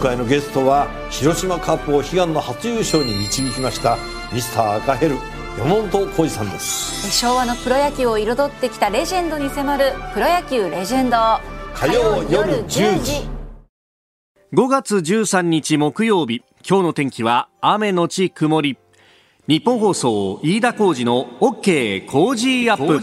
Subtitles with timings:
[0.00, 3.98] 回のゲストは広島カップを悲願の初優勝に導きました
[4.32, 5.16] ミスター赤ヘル
[5.58, 7.10] 山本浩二さんです。
[7.10, 11.16] 昭和のプロ野球を彩ってきたレジェンドに迫る「プロ野球レジェンド」
[11.74, 13.28] 火曜夜10時。
[14.54, 18.78] 5月13日木曜日今日の天気は雨のち曇り。
[19.46, 23.00] 日本放送飯田浩二の OK 工事アップ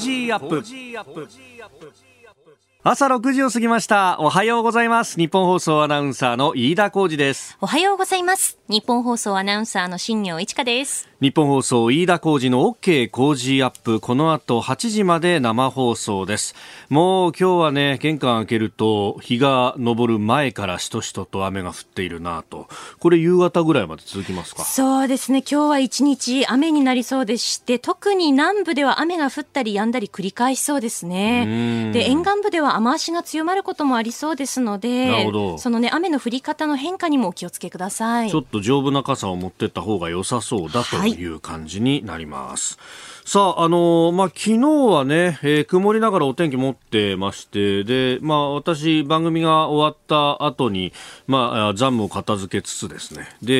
[2.89, 4.15] 朝6時を過ぎました。
[4.21, 5.17] おはようございます。
[5.17, 7.57] 日本放送アナウンサーの飯田浩二です。
[7.59, 8.56] おはようございます。
[8.69, 11.07] 日本放送アナウンサーの新業一華です。
[11.21, 14.01] 日本放送飯田浩二の OK 工事アップ。
[14.01, 16.53] この後8時まで生放送です。
[16.89, 22.67] もう今日はね玄関開けると日が昇る前からしとしとと雨が降っているなと。
[22.99, 24.65] これ夕方ぐらいまで続きますか？
[24.65, 25.45] そうですね。
[25.49, 31.93] 今日は一日雨になりそうでして特に南部では雨が降ったり止んだり繰り返しそうですね。
[31.93, 38.29] で沿岸部では雨足が強まることもありそうですのでそのね雨の降り方の変化にもお気をつけください。
[38.29, 42.77] ちょっと丈夫な傘を持ってった方が良さそうだという感じになります。
[42.77, 44.59] はい、さあ、あのー、まあ、昨日
[44.93, 50.93] はね、えー、曇りながらお天気持ってまして、で、まあ、私、番組が終わった後に、
[51.27, 53.53] まあ、残務を片付けつつですね、で、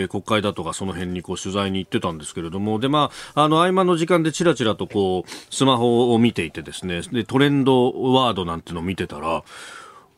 [0.00, 9.42] えー、国会だとかその辺にこう取材に行ってたんですけれども、で、まあ、あの、合間の時間でちらちらとこう、スマホを見ていてですね、で、トレンドワードなんてのを見てたら、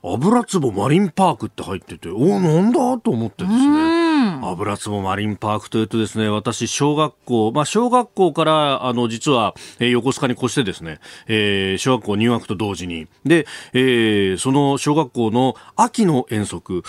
[0.05, 4.03] 油壺マリンパークって入ってて、おお、なんだと思ってですね。
[4.43, 16.83] 油壺マリンパークというとですね、私、小学校、まあ、小学校から、あの、実は、えー、横須賀に越してですね、えー、小学校入学と同時に、で、えー、その小学校の秋の遠足、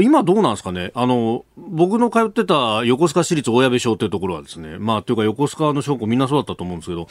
[0.00, 0.92] 今どうなんですかね？
[0.94, 7.08] あの、僕の通ってた横須賀市立大矢部小というところはですね、まあ、というか横須賀の小学校みんなそうだったと思うんですけど、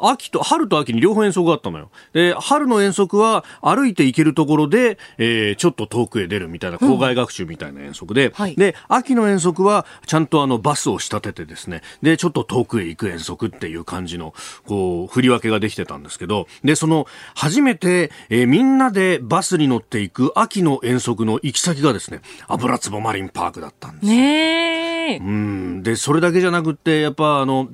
[0.00, 1.90] 秋と、春と秋に両方遠足があったのよ。
[2.12, 14.34] で、春の遠足は歩いて行けるところで、えー、ちょっと遠くへ出るみたいな、校外学習みたいな遠足で、うんはい、で、秋の遠足はちゃんとあのバスを仕立ててですね、で、ちょっと遠くへ行く遠足っていう感じの、
[14.66, 25.82] こう、振り分けができてたんですけど、で、その、初めて、えー、みんなでバスに乗っていく秋の遠足の行き先がですね、油壺マリンパークだったんですねうん。
[25.82, 27.68] で、それだけじゃなくって、やっぱあの、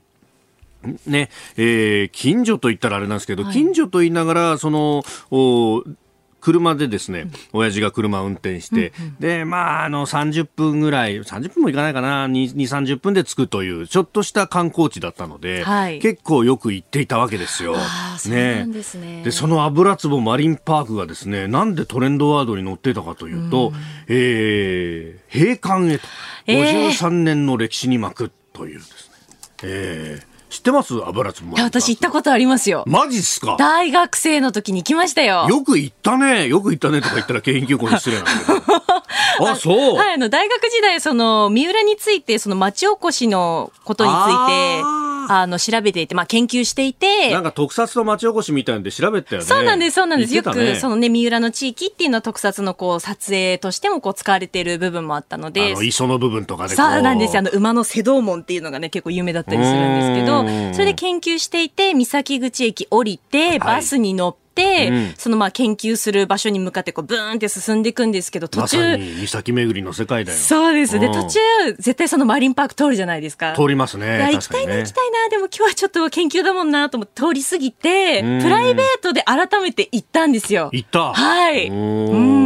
[1.06, 5.84] ね、えー、近所と言ったらあれなんですけど、はい、近所と言いながら、その、お
[6.41, 17.77] 車でですね、親父が車を運転して、うんうん、で、まあ、あの、30分ぐらい、30分もいかないかな、2、30分で着くという、ちょっとした観光地だったので、はい、結構よく行っていたわけですよ。
[18.28, 18.66] ね。
[18.69, 19.22] でね。
[19.25, 23.75] で、その油壺マリンパークがですね、なんでトレンドワードに載っていたかというと、うん、
[24.09, 26.06] えー、閉館へと、
[26.47, 29.15] 53年の歴史に巻くというですね、
[29.65, 30.94] えー、知ってます？
[31.04, 32.84] 油壺私行ったことありますよ。
[32.86, 33.56] マジっすか？
[33.59, 35.47] 大学生の時に行きましたよ。
[35.48, 36.48] よく行ったね。
[36.48, 38.47] よく行ったねとか言ったら研究校に失礼なんだけ
[39.41, 39.48] ど。
[39.50, 39.97] あ、そう。
[39.97, 44.16] はい、あの、大学時代、その、三浦について、その町おこしのことについ
[44.48, 44.82] て、
[45.33, 47.31] あの、調べていて、まあ、研究していて。
[47.31, 49.47] なんか特撮の町おこしみたいなんで調べたよね。
[49.47, 50.31] そうなんです、そうなんです。
[50.33, 55.72] ね、よく、そのね、三浦の地域っていうのは特撮のこう、撮影としてもこう、使われている部分もあったので。
[55.72, 60.44] あの、磯の部分とかでそうなんですあの、馬の瀬戸門っていうのがね、結構有名だったりするんですけど、
[60.75, 70.38] それで研究していて、三崎口駅降りて、バスに乗って、、うん、そのまあ研究する場所に向かってこうブーンって進んでいくんですけど途中、ま、岬巡りの世界だよ。
[70.38, 70.98] そうです。
[70.98, 71.38] で途中
[71.78, 73.54] 絶対そのマリンパーク通るじゃないですか。
[73.54, 74.28] 通りますね。
[74.32, 80.70] 行きたいな、ね、行きたいなでも今日はちょっと研究だもんなと思って通り過ぎてプライベートで改めて行ったんですよ。
[80.72, 81.12] 行った。
[81.12, 81.68] はい。
[81.68, 82.38] うん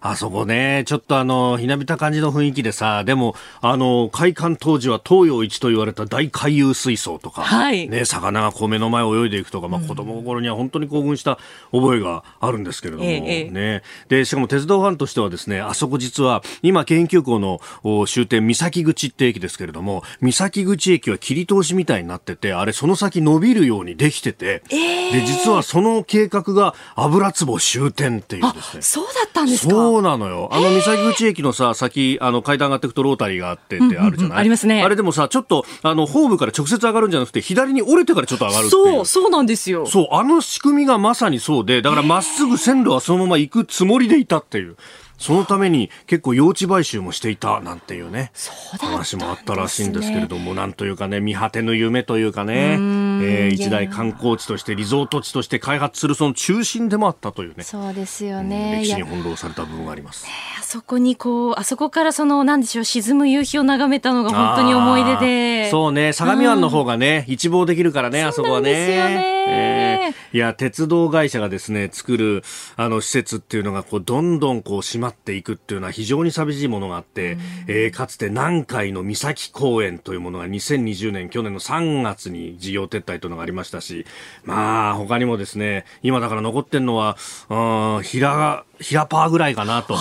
[0.00, 11.38] あそこねちょっとあのひなびた感じの雰囲気でさでもあの開館当時は東洋一と言われた大回遊水槽とか、はい、ね魚がこう目の前を泳いでいくとか、まあ、子供心には本当に興奮した
[11.72, 13.82] 覚えがあるんですけれども、ええ、ね。
[14.08, 17.60] で、しかも鉄道ファンとしてはですね、あそこ実は、今研究校の
[18.06, 28.82] 終点、三崎口って駅ですけれども、三崎口駅は切り通しみたいになってて、あれその先伸びるようにできてて、えー、で、実はその計画が油壺終点っていうですね。
[28.82, 30.48] そうだったんですかそうなのよ。
[30.52, 34.82] あの三崎口駅のさ、先、あの階段上がっていくとロータリーがあってってあるじゃない、うんうんうん、ありますね。
[34.82, 38.82] あれでもさ、ちょっと、あの、ホームから直接上がるんじゃなくて、左に折れてからちょっと上がるっていう。
[38.82, 39.86] そう、そうなんですよ。
[39.86, 44.76] そう、あの仕組みがまさにそうで、だからまっすぐ線路はそのまま行くつもりでいたっていう。
[45.20, 48.32] そのために結構用地買収もしていたなんていうね、
[48.80, 57.64] 話もあったらしいんですけれども、なんというかね、見果てぬ夢というかね、えー、一大観光地としてリゾート地として開発するその中心でもあったというね。
[57.64, 60.26] そうですよね、歴史に翻弄された部分があります。
[60.58, 65.70] あそこにこうあそこからそのなんでしょう沈む夕日を眺めたのが本当に思い出で。
[65.70, 68.70] そうね相模湾の方がね、うん、一望できるからねあそこはね。
[68.70, 72.42] ですよね、えー、いや鉄道会社がですね作る
[72.76, 84.06] あの施設っていうのがこうどんどんこう閉まっていくっていうのは非常に寂しいものがあって、うん、えー、かつて南海の岬公園というものが2020年去年の3月に事業撤退というのがありましたし
[84.44, 87.16] まあ他にもですね今だから残ってるのは
[87.48, 89.96] うん平平パーぐらいかなと。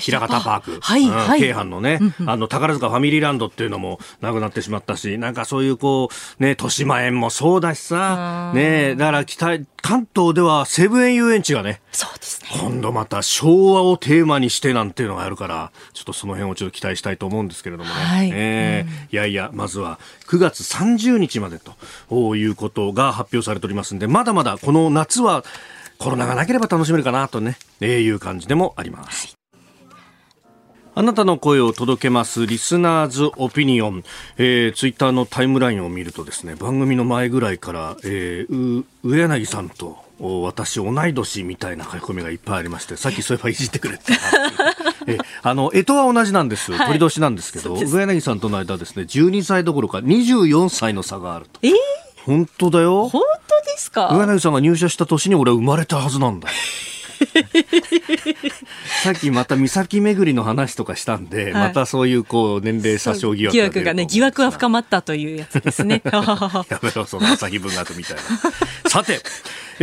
[0.00, 0.78] 平方パーク。
[0.80, 1.40] はい、はい。
[1.40, 6.08] 京阪のね、あの、宝塚ファミリーランドっていうのもなくなってしまったし、なんかそういうこ
[6.38, 12.48] う、ね、豊島園もそうだしさ、ね、だから北、関東では西武園遊園地がね、そうですね。
[12.60, 17.94] 今度また昭和をテーマにしてなんていうのがあるから、ちょっとその辺をちょっと期待したいと思うんですけれどもね。
[17.94, 18.30] はい。
[18.32, 19.98] えー、いやいや、まずは
[20.28, 25.44] 9月30日までということが発表されておりますんで、まだまだこの夏は、
[25.98, 29.36] コロナがなければ楽しめるかなとね、えー、いう感じでもあります。
[30.94, 34.04] あなたの声を届けますリスナーズオピニオン、
[34.36, 44.12] えー、ツイッターのタイムラインを見るとですね番組の前ぐらいから、えー、上柳さんと私同い年みたいな書き込みがいっぱいありましてさっきそういえばいじってくれて
[45.08, 51.58] えあの干支は同じなんです、鳥年なんですけど上柳さんとの間ですね12歳どころか24歳の差があると。
[51.62, 53.08] えー本当だよ。
[53.08, 54.08] 本当ですか？
[54.12, 56.48] 上柳さんが入社した年に俺は生まれたはずなんだ。
[56.48, 56.54] よ。
[59.04, 66.02] さっきまた岬巡りの話とかしたんで、はい、またそういうこう年齢詐称疑惑疑惑がね疑惑は深まったというやつですね。
[66.68, 68.22] やめろその朝日文学みたいな。
[68.90, 69.20] さて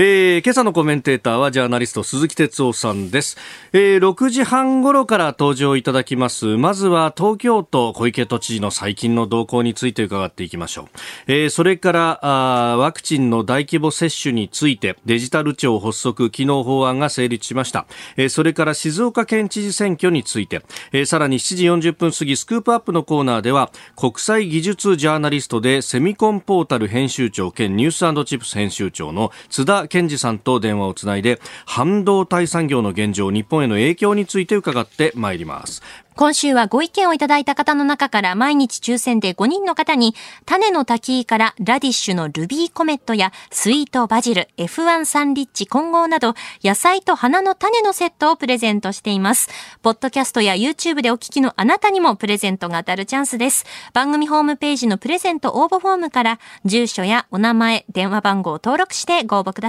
[0.01, 3.35] えー、今朝のコメンテーターはジャーナリスト鈴木哲夫さんです、
[3.73, 6.55] えー、6時半頃から登場いただきます。
[6.55, 10.87] まずは東京都小池都知事の最近の動向について伺っていきましょう、
[11.27, 17.85] えー、それからあワクチンの大規模接種についてデジタル庁発足機能法案が成立しました、
[18.15, 20.61] えー、それから静岡県知事選挙について、
[20.93, 35.81] えー、さらに7時40分過ぎスクープアップのコーナーでは国際技術ジャーナリストでセミコンポータル編集長兼ニュースチップス編集長の津田健二さんと電話をつないで半導体産業の現状日本への影響について伺ってまいります
[36.19, 40.15] 今週はご意見をいただいた方の中から毎日抽選で5人の方に
[40.45, 49.47] 種の滝からラディッシュのルビーコメットやスイートバジル F1 サンリッチ混合など野菜と花の種のセットをプレゼントしています。
[49.81, 53.63] ポッドキャストや YouTube でお聞きのあなたにもプレゼントが当たるチャンスです。
[53.93, 59.68] 番組ホームページのプレゼント応募フォームから住所やお名前、電話番号を登録してご応募くだ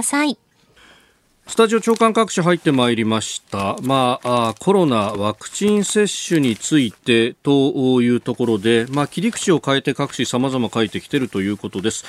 [1.47, 3.75] スタジオ長官各紙入ってまいりました。
[3.81, 12.05] まあ、コロナワクチン接種についてというところで、まあ、切り口を変えて各紙様々書いてきているということです。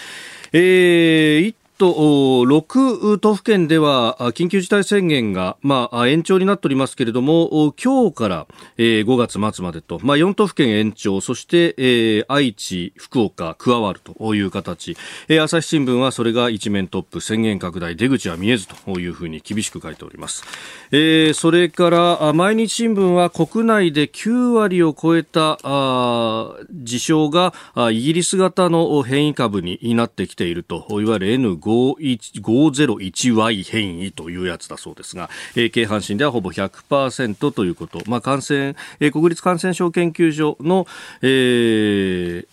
[0.53, 1.95] えー、と
[2.45, 8.47] 6都府県では緊急事態宣言が、まあ、延長になっておりますけれども今日から、
[8.79, 14.97] え、5月末までと、まあ、4都府県延長そして、え、愛知、福岡加わるという形、
[15.29, 20.45] え、朝日新聞はそれが一面トップ宣言拡大出口は見えずというふうに厳しく書いております、
[20.93, 27.53] え、それから毎日新聞は国内で9割を超えたあ事象が
[27.91, 40.87] イギリス型の変異株になってきているといわゆる N5 501Y 変異というやつだそうですが、えー、京阪神ではほぼ100%ということ、まあ、感染、えー、国立感染症研究所の、
[41.23, 42.47] えー、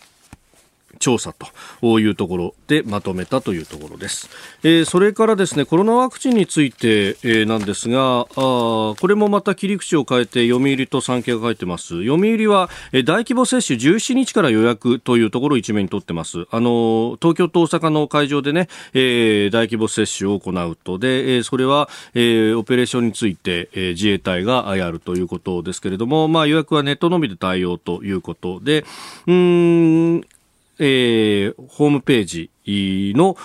[0.99, 1.33] 調査
[1.81, 4.29] というところでまとめたというところです。
[4.63, 12.03] えー、それからですね、コロナワクチンについて、えー、なんですが、あこれもまた切り口を変えて読売と産経が書いてます。
[12.05, 16.45] 読売は、えー、大規模接種17日から予約というところを一面に取ってます。
[16.51, 20.99] あの、東京と大阪の会場でね、えー、大規模接種を行うと。
[20.99, 28.85] で、えー、それは、えー、オペレーションについて、えー、自衛隊がやるということですけれども、まあ予約はネットのみで対応ということで、
[29.27, 30.25] うん、
[30.79, 32.51] えー、ホームページ
[33.15, 33.35] の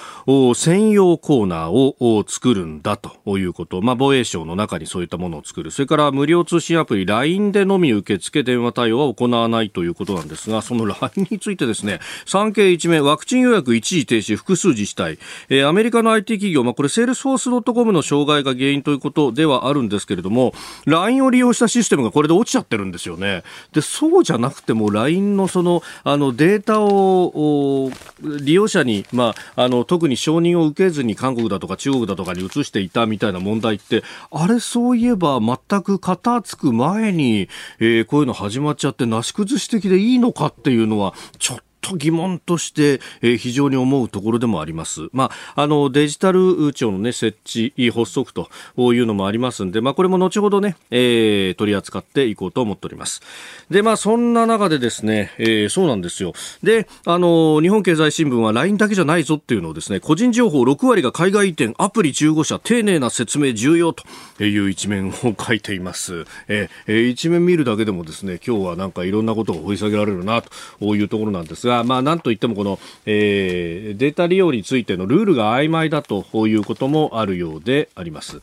[0.55, 20.55] 専用コーナーを作るんだということ、まあ、防衛省の中にそういったものを作る、それから無料通信アプリ LINE でのみ受付電話対応は行わないということなんですが、その LINE についてですね、産経一面、ワクチン予約一時停止、複数自治体、えー、アメリカの IT 企業、まあ、これ、セールスフォースドットコムの障害が原因ということではあるんですけれども、
[20.87, 23.43] LINE を利用したシステムがこれで落ちちゃってるんですよね。
[23.73, 27.91] で、そうじゃなくても LINE のその、あの、データを
[28.23, 45.09] 利用者にまあ、あの特に承認を受けずに韓国だとか中国だとかに移していたみたいな問題ってあれそういえば全く片付く前に、えー、こういうの始まっちゃってなし崩し的でいいのかっていうのはちょっとと疑問として、えー、非常に思うところでもあります。
[45.13, 48.49] まあ、あの、デジタル庁のね、設置、発足と
[48.95, 53.21] いうのもありますんで、まあ、これも後ほどね、えー、取り扱っていこうと思っております。
[53.71, 56.33] で、まあ、そんな中でですね、えー、そうなんですよ。
[56.63, 64.05] で、あの、日本経済新聞は LINE だけじゃないぞっていうのをですね、個人情報6割が海外移転、アプリ15社、丁寧な説明重要と
[64.43, 66.25] いう一面を書いています。
[66.49, 70.43] えー、一面見るだけでもですね、今日はなんかいろんなことが掘り下げられるな
[70.81, 78.41] というところなんですが、まあ、なんといってもこの、えー、データ利用についてのルールが曖昧だということもあるようであります。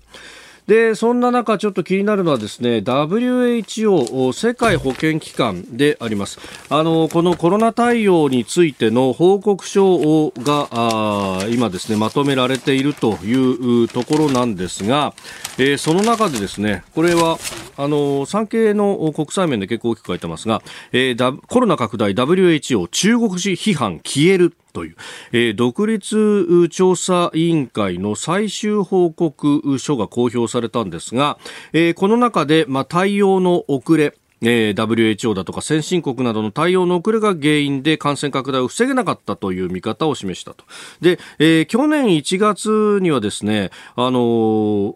[0.68, 6.40] でそんな中、ちょっと気になるのはですね WHO 世界保健機関であります。
[6.70, 15.14] あのこのコロナ対応についての報告書が今ですねまとめられているというところなんですが、
[15.58, 17.38] えー、その中でですねこれは
[17.78, 24.96] あの産経の国際面で結構大きく書いてますが、えー、コロナ拡大 WHO 中国人批判消えるという、
[25.32, 31.38] えー、独立調査委員会の最終報告書が公表されたんですが、
[31.74, 40.66] えー、この中で、まあ、対応の遅れ、えー、WHO だとか先進国などの対応の遅れが原因で感染拡大を防げなかったという見方を示したと。
[41.00, 44.96] で、えー、去年1月にはですね、あのー、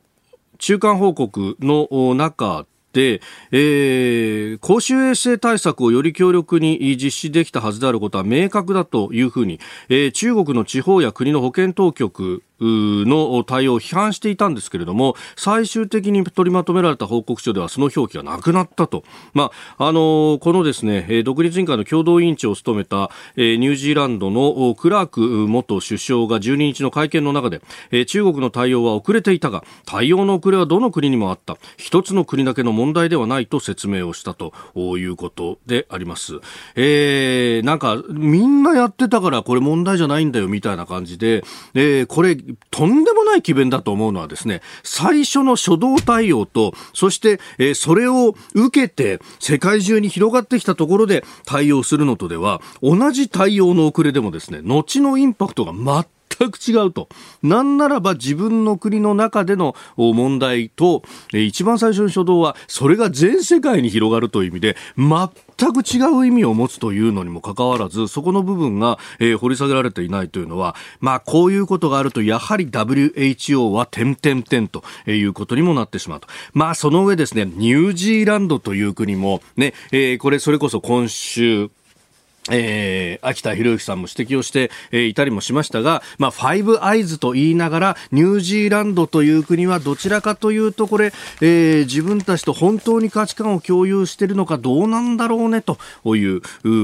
[0.57, 2.65] 中間報告の中、
[2.99, 9.59] えー、公衆衛生対策をより強力に実施できたはずであることは明確だというふうに、
[9.89, 27.61] えー、中国の地方や国の保健当局の対応を批判していたんですけれども最終的に取りまとめられた報告書ではその表記がなくなったと、まああのこのですね独立委員会の共同委員長を務めたニュージーランドのクラーク元首相が12日の会見の中で
[28.05, 31.57] 中国の対応は遅れていたが対応の遅れはどの国にもあった。
[31.77, 34.53] 一つの国だけの問題ではないと説明をしたと
[34.97, 36.39] いうことであります、
[36.75, 41.43] えー、なんかみんなやってたからこれ問題じゃないんだよみたいな感じで、
[41.73, 42.35] えー、これ
[42.71, 55.73] とんでもない奇弁だと思うのはですね、最初の初動対応と、そして、えー、それを受けて世界中に広がってきたところで対応するのとでは、同じ対応の遅れでもですね、後のインパクトが
[56.39, 57.09] 全く違うと。
[57.43, 76.27] なんならば自分の国の中での問題と、一番最初の初動は、それが全世界に広がるという意味で、全く違う意味を持つというのにもかかわらず、そこの部分が、えー、掘り下げられていないというのは、まあ、こういうことがあると、やはり WHO は点々点ということにもなってしまうと。
[76.53, 81.69] まあ、その上ですね、ニュージーランドという国も、ね、えー、これ、それこそ今週、
[82.51, 91.11] えー、秋田博之さんも指摘をして、えー、いたりもしましたが、まあ、ファイブアイズと言いながら、ニュージーランドという国はどちらかというと、これ、
[91.41, 95.77] えー、自分たちと本当に価値観を共有しているのかどうなんだろうね、と
[96.15, 96.41] いう、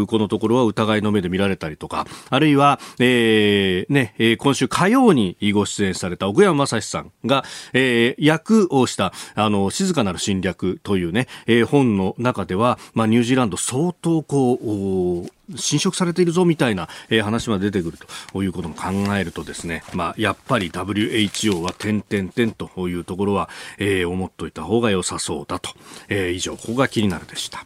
[0.08, 17.98] このところは疑いの目で見られたりとか、あるいは、えー、ね、えー、今週火曜にご出演された奥山正史さんが、えー、役をした、あの、静かなる侵略というね、えー、本の中では、まあ、ニュージーランド相当こう、侵食されているぞみたいな、えー、話が出てくる
[18.31, 25.71] ということも考えるとですね、まあ、やっぱり WHO は点々点というところは、えー、思っといた方が良さそうだと、
[26.10, 27.65] えー、以上ここが気になるでした。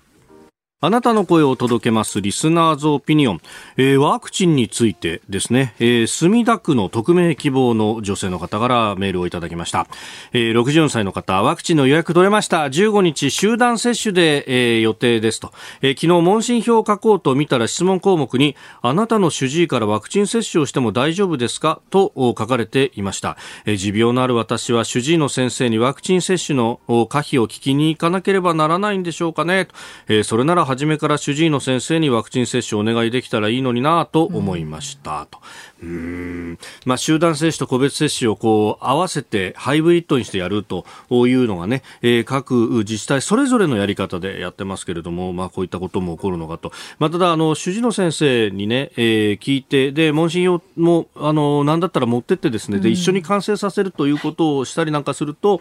[0.82, 3.42] あなたの声を届けますリスナーズオピニオン、
[3.78, 9.88] えー、ワクチンについてですね、えー、墨田区の匿名希望の女性の方からメールをいただきました、
[10.34, 12.66] えー、64歳の方ワクチンの予約取れました。
[12.66, 21.82] 15日集団接種で、えー、予定ですと、えー、昨日問診票を書こうと見たら質問項目にあなたの主治医からワクチン接種をしても大丈夫ですか？
[21.90, 29.70] と書かれていました、えー、持病のある私は主治医の先生にワクチン接種の可否を聞きに行かなければならないんでしょうかね、
[30.10, 35.40] えー、それなら初めから主治医の先生にワクチン接種をお願いできたらいいのになと思いました、と。
[35.82, 36.58] うん。
[36.86, 55.60] まあ、集団接種と個別接種をこう合わせてハイブリッドにしてやるというのがね、えー、各自治体それぞれのやり方でやってますけれども、まあ、こういったことも起こるのかと、まあ、ただあの主治の先生にね、えー、聞いてで問診用もあの何だったら持ってってですねで一緒に完成させるということをしたりなんかすると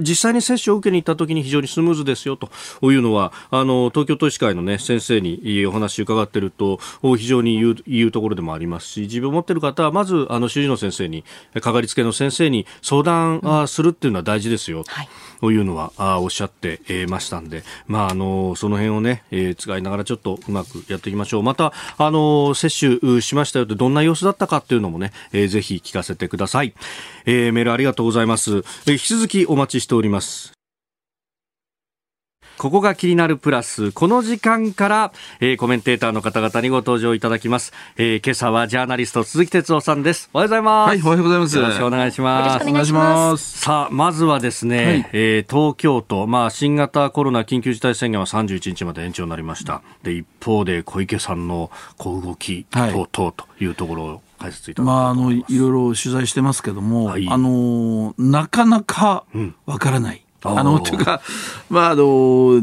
[0.00, 2.50] 実際に接種を受けに行った時に非常にスムーズですよと
[2.92, 6.78] いうのはあの東京都医師会の、ね、先生にお話伺っていると
[7.16, 11.24] 非常に言う言うところでもありますし自分を持ってる方はまずあの主治医の先生に
[11.60, 15.08] かかりつけの先生に相談、うするっていうのは大事ですよ、はい、
[15.40, 21.42] というのはあおっしゃってましたんで、まあ、あのその辺をね、えー、使いながらちょっとうまくやっていきましょう。
[21.42, 26.74] またあの接種しましたよってどんな様子だったかっていうのもね、えー、ぜひ聞かせてください、
[27.26, 30.53] えー、メールありがとうございます、えー、引き続きお待ちしております
[32.58, 33.92] ここが気になるプラス。
[33.92, 37.72] この時間から、えー、コメンテーターの方々にご登場いただきます。
[37.96, 40.30] えー、今朝はジャーナリスト鈴木哲夫さんです。
[40.32, 40.88] おはようございます。
[40.88, 41.56] はい、おはようございます。
[41.56, 42.68] よろしくお願いします。
[42.68, 43.58] お願いします。
[43.58, 49.82] さあ、まずはですね、はい、えー、東京都、まあ、新型コロナ緊急事態宣言は31日まで延長になりました。
[50.02, 59.24] で、一方で小池さんの小動き等々というところを、解説いただまあ、あのいろいろ取材してますけども、はい、あのなかなか
[59.66, 61.22] わからない、あの、というか、
[61.70, 62.60] まあ、あの、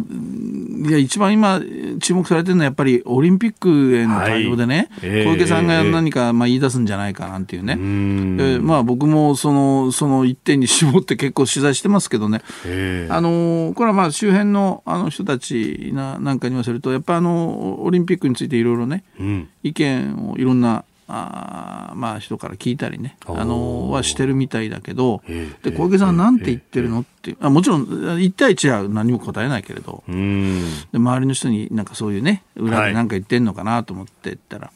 [0.87, 1.59] いや、一番今、
[1.99, 5.09] 注目されてるのはやっぱりオリンピックへの対応でね、はい。
[5.09, 7.77] えー、小池さんが何か、まあ、言い出すんじゃないかなんていうね。
[7.77, 12.41] えまあ、僕も、その、その一点に絞って結構取材してますけどね。
[12.65, 25.21] えー、あの、これはまあ、周辺のあの人たちななんかに言わせると、やっぱあの、オリンピックについていろいろね、うん、意見をいろんなあまあ人から聞いたりねあのはしてるみたいだけど
[25.63, 34.71] で小池さんなんて言ってるのってあもちろん1対1は何も答えないけれどで周りの人になんかそういうね裏で何か言ってんのかなと思って言ったら、は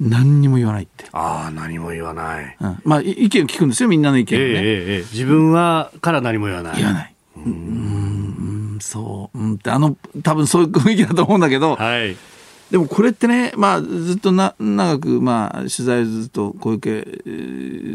[0.00, 1.06] い、何にも言わないって。
[1.12, 6.76] ああ何も言わない、うん、まあ意見を聞くんですよみんなの意見をね、えーえー、自分はから何も言わない。
[6.76, 7.14] 言わない。
[7.36, 12.16] うんそう、うん、ってあの多分そういう雰囲気だと思うんだけど、はい
[12.70, 17.04] でもこれってね、まあ、ずっとな長く、まあ、取材ずっと小池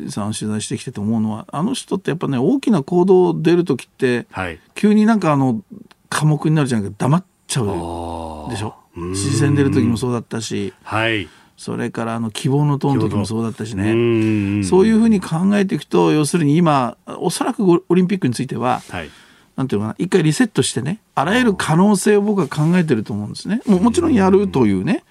[0.09, 5.61] さんを取材してきてて思うのはあの人ってやっぱね大きな行動出る時って、はい、急になんかあの
[6.09, 8.75] 寡黙になるじゃなくて黙っちゃうでしょ？
[9.13, 14.63] 知事選出る時もそうだったし、はい、それからあの希望の党の時もそうだったしね。
[14.63, 19.09] そういうふうに考えていくと要するに今おそらくオリンピックについては、はい
[19.55, 23.61] なんていうかな、一回リセットしてね、あらゆる可能性を僕は考えてると思うんですね。
[23.65, 25.03] ももちろんやるというね、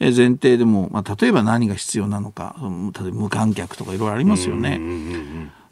[0.00, 2.56] え前提でも、まあ、例えば何が必要なのか、
[3.00, 4.80] 例えば無観客とかいろいろありますよね。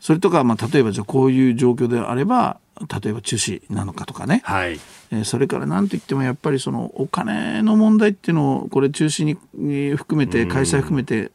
[0.01, 2.59] それとか、まあ、例えばじゃあこういう状況であれば、
[3.03, 4.79] 例えば中止なのかとかね、はい、
[5.11, 11.31] えそれから何といってもやっぱりそのお金の問題っていうのをこれ中止に含めて開催含めて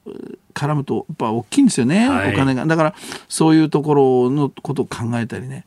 [0.52, 2.66] 絡むとやっぱ大きいんですよね、はい、お金が。
[2.66, 2.96] だから
[3.30, 5.66] そういうところのことを考えたりね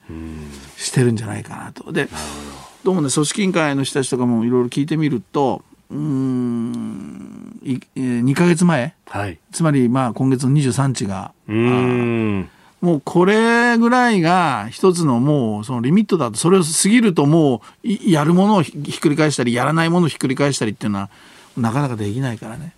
[0.76, 1.92] してるんじゃないかなと。
[1.92, 2.08] で
[2.84, 2.92] ど。
[2.92, 11.32] うもね組織委員会の人たちとかもいろいろ聞いてみるとうん2か月前、はい、つまりまあ今月の23日が
[12.80, 21.10] もうこれぐらいが一つのもうそのリミットだとそれを過ぎるともうやるものをひっくり返したりやらないものをひっくり返したりっていうのは
[21.56, 22.74] なかなかできないからね。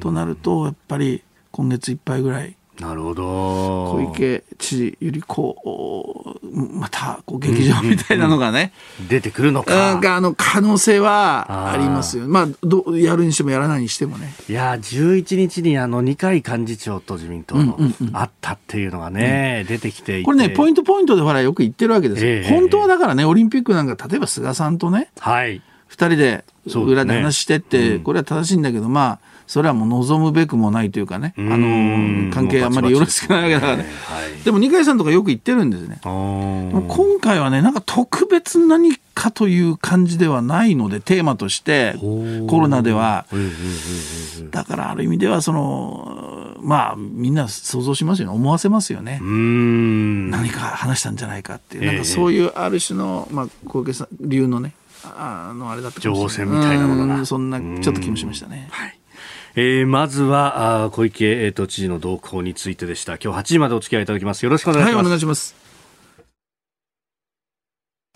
[0.00, 1.22] となるとやっぱり
[1.56, 2.54] 今月いっぱいぐらい。
[2.78, 3.24] なるほど。
[3.24, 9.98] 小池知事よりこうまたこう劇場みたいなのがね、うん、出てくるのか。
[9.98, 12.28] あの可能性はありますよ。
[12.28, 14.34] まあどやるにしてもやらないにしてもね。
[14.50, 17.78] いや11日にあの二階幹事長と自民党の
[18.12, 33.86] あったっていうのがね、うん、出てきてこれねポイントポイントでほらよく言ってるわけですよ、えー、本当はだからねオリンピックなんか例えば菅さんとね、はい、2人で裏で話してって、ね、これは正しいんだけどまあそれはもう望むべくもないというかね、あの関係あんまりよろしくないわけだからね、
[34.44, 36.00] でも二階さんとかよく言ってるんですね。
[36.02, 41.96] 今回はね、なんか特別何かという感じではないので、テーマとして、
[42.48, 43.26] コロナでは。
[44.50, 49.20] だからある意味では、その、まあ、みんな想像しますよね、思わせますよね。
[49.22, 57.24] 何か話したんじゃないかっていう、なんかそういうある種の、まあ、小池さん流のね、あのあれだった情報戦みたいなものが。
[57.26, 58.68] そんなちょっと気もしましたね。
[58.70, 58.98] はい
[59.58, 63.14] えー、まずはあ小池都知事の動向についてでした。
[63.14, 64.44] 今日8時までお付き合いいただきます。
[64.44, 65.65] よろしくお願いします、はい、お願いします。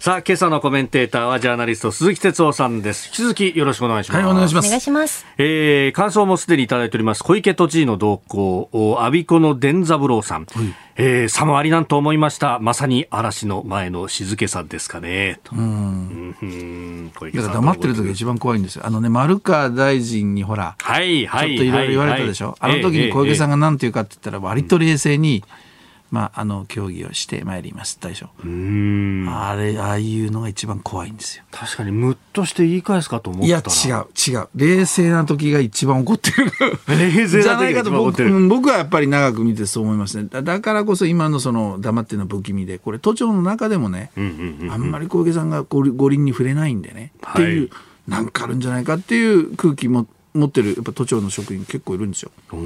[0.00, 3.08] さあ、今朝のコメンテーターはジャーナリスト鈴木哲夫さんです。
[3.08, 4.24] 引き続きよろしくお願いします。
[4.24, 4.66] はい、お願いします。
[4.66, 5.26] お願いします。
[5.36, 7.22] えー、感想もすでにいただいております。
[7.22, 10.46] 小池都知事の動向、阿ビ子の伝三郎さん。
[10.46, 12.58] はい、えー、さもありなんと思いました。
[12.60, 15.38] まさに嵐の前の静けさですかね。
[15.44, 15.54] と。
[15.54, 16.34] うん。
[16.40, 17.12] うん。
[17.14, 17.52] 小池さん。
[17.52, 18.86] 黙ってる時が一番怖いんですよ。
[18.86, 21.50] あのね、丸川大臣にほら、はい、はい。
[21.50, 22.56] ちょっといろいろ言われたでしょ。
[22.58, 25.69] はいはい、あの時に小池さんが何て言うかって言ったら、割と冷静に、うん
[26.10, 27.98] まあ、あの協議をしてまいります。
[28.00, 28.26] 大将。
[28.26, 31.44] あれああいうのが一番怖いんですよ。
[31.52, 34.48] 確かにムッとして言い返すかと思ったいや違う違う。
[34.56, 36.50] 冷静な時が一番怒ってる。
[36.88, 38.48] 冷静な時が一番怒ってる。
[38.48, 40.28] 僕はやっぱり長く見てそう思いますね。
[40.30, 47.70] だからこそ今のその黙ってるの不気味でこれ都庁の中でもね、うんうんうん、あんまり小池さんが五輪に触れないんでね、はい、っていう
[48.08, 52.30] なんかあるんじゃないかっていう空気も持ってるやっぱ都庁の職員結構いるんですよ。
[52.52, 52.56] お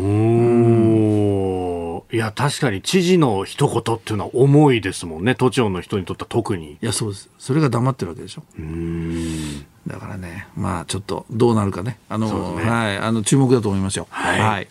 [2.15, 5.35] いや確かに知事の一言っていうのは重いですもんね。
[5.35, 6.75] 都庁の人にとっては特に。
[6.75, 7.29] いやそうです。
[7.41, 8.45] それが黙ってるわけでしょ。
[8.57, 9.67] うん。
[9.85, 11.99] だからねまあちょっとどうなるかね。
[12.09, 12.99] あの、ね、はい。
[12.99, 14.07] あの注目だと思いますよ。
[14.11, 14.69] はい、はい、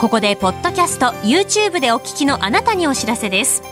[0.00, 3.62] ここでポッドキャスト YouTube でお聞きのあなたにお知らせです。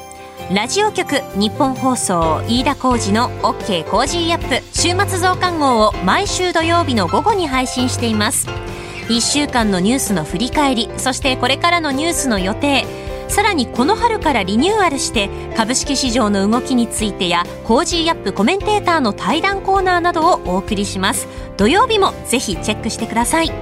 [0.54, 8.46] ラジオ局ニッポン放送飯田浩司の OK コージーアップ週末増刊号を毎週土曜日の午後に配信しています
[9.09, 12.85] 1週間のニュースの振り返りそしてこれからのニュースの予定。
[13.29, 21.27] さらにこの春からリニューアルして株式市場の動きについてやコージーアップコメンテーターの対談コーナーなどをお送りします。
[21.57, 23.53] 土曜日もぜひチェックしてください。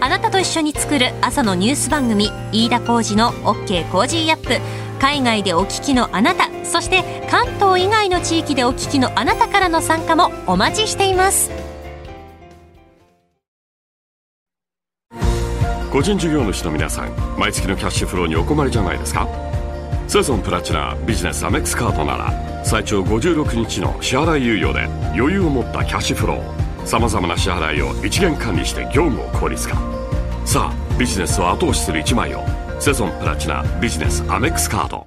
[0.00, 4.60] あなたと一緒に作る朝のニュース番組飯田浩司の OK コージーアップ。
[4.98, 11.65] 海外でお聞きのあなたそして関東以外の地域でお聞きのあなたからの参加もお待ちしています。
[15.96, 19.26] 個人事業主の皆さん毎月のキャッシュフローにお困りじゃないですか？
[20.06, 24.84] セゾンプラチナビジネスアメックスカードなら最長56日の支払い猶予で
[25.18, 26.86] 余裕を持ったキャッシュフロー。
[26.86, 29.76] さまざまな支払いを一元管理して業務を効率化。
[30.44, 32.44] さあビジネスを後押しする一枚を
[32.78, 35.06] セゾンプラチナビジネスアメックスカード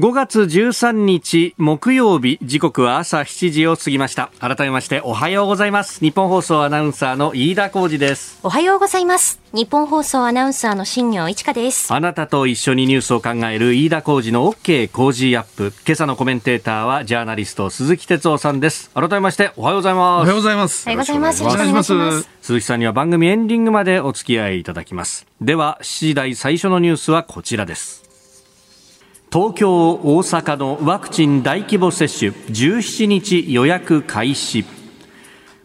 [0.00, 4.32] 5月13日木曜日時刻は朝7時を過ぎました。
[4.40, 6.00] 改めましておはようございます。
[6.00, 8.40] 日本放送アナウンサーの飯田浩二です。
[8.42, 9.40] おはようございます。
[9.52, 11.94] 日本放送アナウンサーの新業一華です。
[11.94, 15.72] あなたと一緒にニュースを考える飯田浩二の OK 工事アップ。
[15.86, 18.90] 今朝のコメンテーターはジャーナリスト鈴木哲夫さんです。
[18.94, 20.22] 改めましておはようございます。
[20.22, 20.86] おはようございます。
[20.88, 21.40] おはようございます。
[21.40, 22.28] よろしくお願いします。
[22.42, 25.24] 鈴木さんには番組エンディングまでお付き合いいただきます。
[25.40, 28.03] では7時台最初のニュースはこちらです
[29.34, 34.64] 東京、大阪のワクチン大規模接種17日予約開始。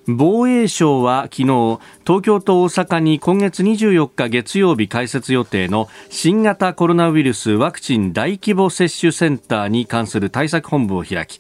[0.08, 11.40] 防衛省は昨日東京と大阪に今月24日月曜日開設予定の新型コロナウイルスワクチン大規模接種センターに関する対策本部を開き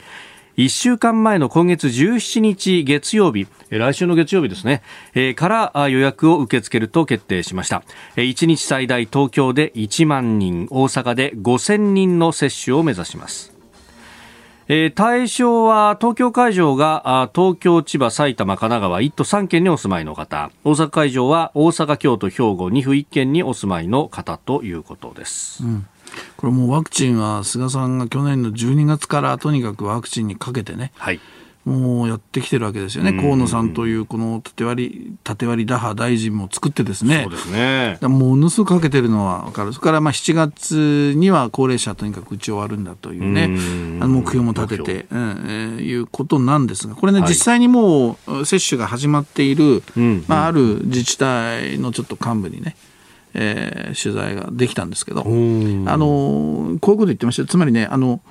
[0.59, 4.81] 1週間前の今月17日月曜日、来週の月曜日ですね、
[5.13, 7.81] えー、から予約を受け付けると決定しました。
[8.17, 13.53] 1日最大東京で1万人、大阪で5000人の接種を目指します。
[14.67, 25.63] え、対象は東京会場が東京、千葉、埼玉、神奈川1都3県にお住まいの方大阪会場は大阪、京都、兵庫2府1県にお住まいの方ということです。
[25.63, 25.87] うん
[26.37, 31.19] これもうワクチンは菅さんが去年の12月からとにかくワクチンにかけてね、はい、
[31.65, 37.97] もうやってきてるわけですよね、河野さんというこの縦割り縦割り打破大臣も作ってですね、そうですね。
[38.01, 43.43] ものすごくかけてるのは分かる、それからまあ7月には高齢者とにかく打ち終わるんだというね、
[44.01, 45.29] あの目標も立てて、うん
[45.77, 49.83] えー、いうことなんですが、これね、はい、実際にもう接種が始まっている、
[50.27, 52.75] まあ、ある自治体のちょっと幹部にね、
[53.33, 58.21] えー、取材ができたんですけど、あのこういうこと言ってましたつまりねあの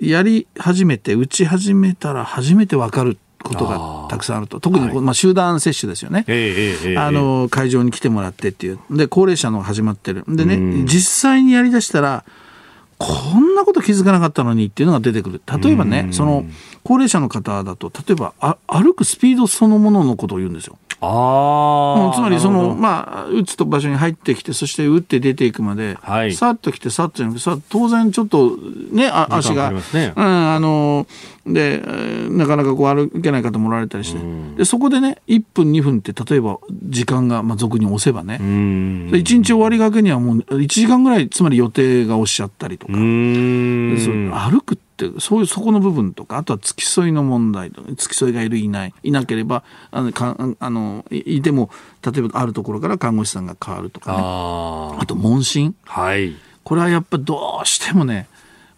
[0.00, 4.60] やり始めて打ち始めたら初めて分かることがたくさんあると。
[4.60, 8.78] 特に、はい、まあ、集団接種ですよね、えー、あの会場に来てもらってっていう。
[8.90, 10.24] で高齢者の始まってる。
[10.28, 12.24] でね実際にやりだしたら
[12.98, 15.42] こんなこと気づかなかったのにっていうのが出てくる。
[15.62, 16.44] 例えばねその
[16.84, 20.78] 高齢者の方だと例えばあ歩くスピードそのもののことを言うんですよ。
[21.00, 28.56] あつまりその、まあ、打つと場所に入ってきてそして打って出ていくまで、はい、さっと来てさっとじゃなくてさ当然ちょっと
[28.92, 31.06] ねあ足が、ね、うん、あの
[31.46, 31.80] で
[32.30, 34.20] なかなかこう歩けない方もおられたりして、
[34.56, 38.38] でそこでね1分2分って例えば時間が、まあ、俗に押せばね。
[38.38, 42.92] 1日終わりがけにはもう1時間ぐらいつまり予定がおっしゃったりとか。
[42.92, 51.70] 歩くってってそういうそこの部分とかあとは付き添いの問題と付き添いがいるいないいなければあのかあのいても
[52.04, 54.18] 例えばあるところから看護師さんが変わるとかね。
[54.18, 56.34] あと問診、はい、
[56.64, 58.28] これはやっぱどうしてもね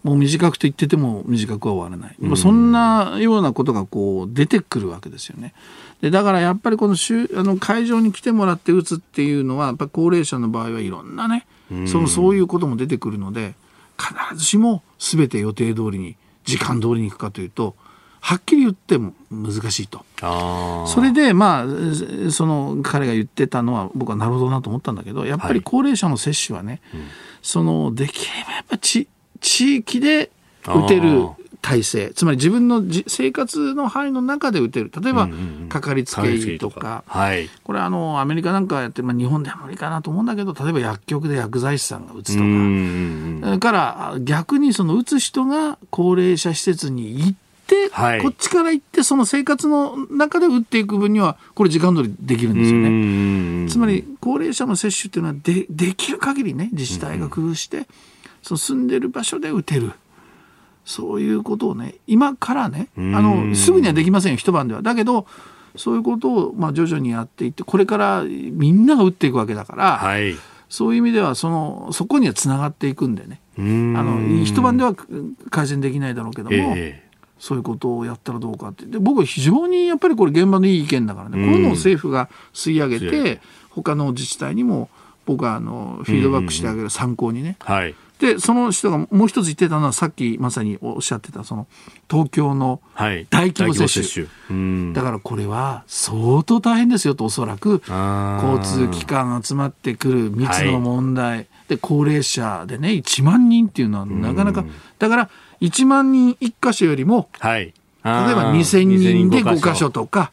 [0.03, 5.53] もう短くと言ってても短くは終わらない、うん、そんなようなことがこう出てくるわけですよね。
[6.01, 13.53] でだからやっぱりこのあの会場に来てもらって打つっていうのはやっぱ高齢者の場合はいろんなね、うん、そのそういうことも出てくるので
[14.01, 17.75] 必ずしも全て予定通りに時間通りに行くかというと
[18.19, 20.05] はっきり言っても難しいと。
[20.87, 27.07] それでまあその彼が言ってたのは僕はなるほどなと思ったんだけどやっぱり高齢者の接種はね、はいうん、
[27.41, 29.07] そのできればやっぱ地
[29.39, 30.29] 地域で
[30.65, 31.27] 打てる
[31.61, 32.11] 体制。
[32.15, 34.91] つまり自分の生活の範囲の中で打てる。
[35.01, 35.29] 例えば
[35.69, 43.45] かかりつけ医とか,、はい、これあのアメリカなんかやって、まあ、日本では無理かなと思うんだけど例えば薬局で薬剤師さんが打つとか。
[43.45, 47.33] それから逆にその打つ人が高齢者施設に行っ
[47.67, 53.69] て、はい、こっちから行ってその生活の中で打っていく分にはこれ時間通りできるんですよね。
[53.69, 57.87] つまり高齢者の接種っていうのはでできる限りね自治体が工夫して、
[58.41, 59.93] その住んでる場所で打てる。
[60.85, 64.81] そういうことをね今からねあのすぐにはできませんよ一晩では。
[64.81, 65.25] だけど
[65.75, 70.35] そういうことをまあ徐々にやっていってこれからみんなが打っていくわけだから、はい、
[70.69, 73.39] そういう意味ではそのそこにはつながっていくんでね。
[73.57, 74.95] あの一晩では
[75.49, 78.85] 改善できないだろうけども、えー、そういうことをやったらどうかって。
[78.85, 84.89] で僕は非常にやっぱりこれ現場のいい意見だからね、こういうのを政府が吸い上げて他の自治体にも
[85.25, 91.65] 僕はあのフィードバックしてあげる参考にね、はい、でその人がもう一つ言ってたのはさっきまさにおっしゃってたその
[92.07, 104.65] 東京の大規模接種,、はい、だからこれは相当大変ですよとおそらく交通機関集まってくる密の問題、はい、で高齢者でね1万人っていうのはなかなか
[104.99, 105.29] だから
[105.61, 109.89] 1万人1箇所よりも、はい、例えば2000人で5箇所。
[109.89, 110.31] とか、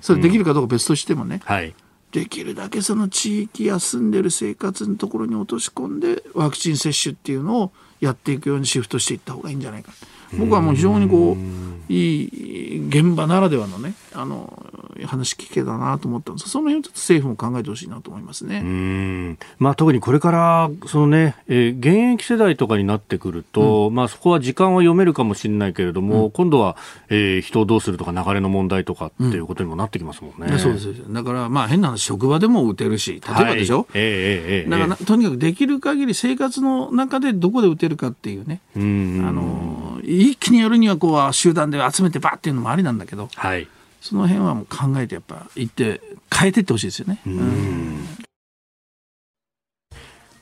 [0.00, 1.74] それできるかどうか別としてもね、はい
[2.14, 9.90] できるだけその地域や住んでる生活のところに落とし込んでワクチン接種っていうのをやっていくようにシフトしていった方がいいんじゃないか。
[10.38, 14.64] 僕はもう非常にこういい現場ならではのねあの
[15.06, 18.58] 話聞けたなと思ったんですその辺ちょっと政府も考えてほしいなと思いますね。
[18.58, 19.38] うん。
[19.58, 26.76] まあ、特にこれからそのね、えー、現役世代とかになってくると、うん、まあ、そこは時間は読めるかもしれないけれども、うん、今度は、
[27.08, 30.52] えー、人をどうするとか流れの問題とかっていうことにもなってきますもんね。
[30.52, 31.12] うん、そうです。
[31.12, 43.68] だからまあ変な話職場でも打てるし例えばでしょ、はい、えー、えー、だからとにかくできる限り生活の中でどこで打てるかっていうね、うん、あの一気にやるにはこう集団で集めてばっていうのもありなんだけど、はい、
[44.00, 46.00] その辺はもう考えてやっぱ言って
[46.32, 47.20] 変えていってほしいですよね。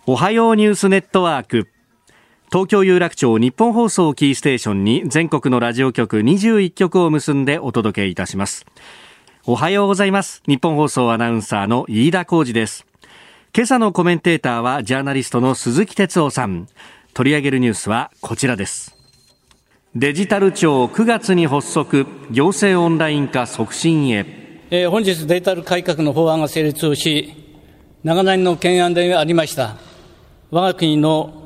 [0.06, 1.68] おはようニュースネットワーク。
[2.50, 8.66] 東京有楽町日本放送キーステーションに全国のラジオ局21局を結んでお届けいたします。
[9.46, 10.42] おはようございます。
[10.46, 12.84] 日本放送アナウンサーの飯田浩二です。
[13.54, 16.68] 今朝のコメンテーターはジャーナリストの鈴木哲夫さん。
[17.14, 19.01] 取り上げるニュースはこちらです
[19.94, 24.24] デジタル庁9月に発足行政オンライン化促進へ、
[24.70, 27.34] えー、本日デジタル改革の法案が成立をし
[28.02, 29.76] 長年の懸案でありました
[30.50, 31.42] 我が国の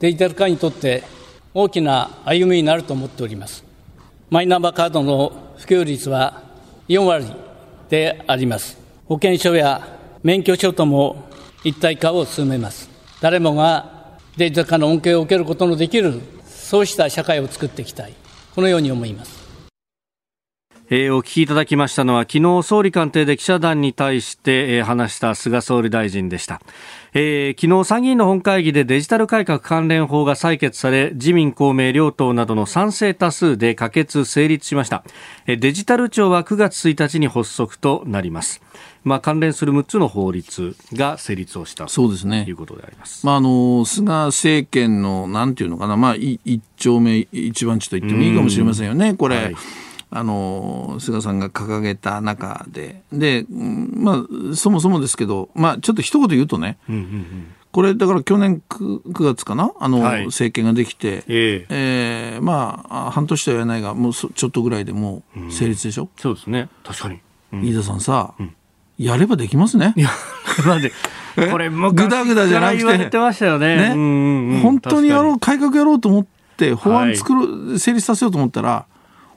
[0.00, 1.04] デジタル化にとって
[1.54, 3.64] 大きな歩みになると思っております。
[4.28, 6.42] マイナンバーカードの普及率は
[6.88, 7.26] 4割
[7.88, 8.76] であります。
[9.06, 9.86] 保険証や
[10.24, 11.30] 免許証とも
[11.62, 12.90] 一体化を進めます。
[13.20, 16.20] 誰もがデジタル化の恩恵を受けることのできる
[16.74, 18.14] そうした社会を作っていきたい。
[18.52, 19.44] このように思います。
[20.90, 26.60] えー、お聞きいただきましたのは昨日総理官邸で記者団に対して、えー、話した菅総理大臣でした、
[27.14, 35.04] えー、昨日参議院の本会議でデジタル改革関連法が採決され自民公明両党などの賛成多数で可決成立しました、
[35.46, 38.60] えー、デジタル庁は9月1日に発足となります。
[39.04, 42.44] まあ、関連する6つの法律が成立をしたそうですね。
[42.44, 49.36] ということであります、まあ、あの菅政権のなんていうのかな、まあ、一丁目一番地と言ってもいいかもしれませんよね、これ。
[49.36, 49.56] はい。
[50.16, 53.02] あの菅さんが掲げた中で。
[53.12, 57.54] で、まあ、そもそもですけど、まあ、ちょっと一言言うとね、うんうんうん。
[57.72, 59.72] これだから去年 9, 9月かな？
[59.80, 66.68] あの、はい、政権ができて、えー、えー、まあ半年とは言わないがもうちょっとぐらいでもう成立でしょ、うん、そうですね。
[66.84, 67.20] 確かに、
[67.52, 68.54] うん、飯田さんさ、うん、
[68.98, 69.92] やればできますね。
[69.96, 70.10] いや、
[70.66, 70.92] なんで、
[71.50, 73.18] これもぐだぐだじゃなくて。
[73.18, 73.94] ましたよね。
[73.94, 76.26] ね、本当にやろう、改革やろうと思っ
[76.56, 78.86] て、法案作る、はい、成立させようと思ったら、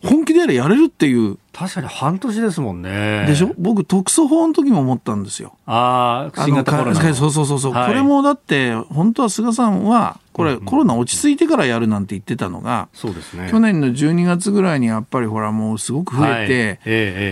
[0.03, 1.37] 本気でやれやれるっていう。
[1.53, 3.25] 確かに半年ですもんね。
[3.27, 3.51] でしょ？
[3.57, 5.57] 僕特措法の時も思ったんですよ。
[5.65, 16.77] ああ新型コロナそうそうそうそう、はい、これもだって本当は菅さんはこれ、コロナ落ち着いてからやるなんて言ってたのが、そうですね、去年の12月ぐらいにやっぱりほらもうすごく増えて、はい、え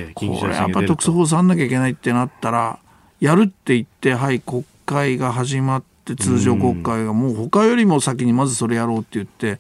[0.10, 2.80] えこれやっぱり特措法さんなきゃいけないってなったら
[3.20, 9.60] やるって言ってはい国会が始まって通常国会がもう他よりも先にまずそれやろうって言って。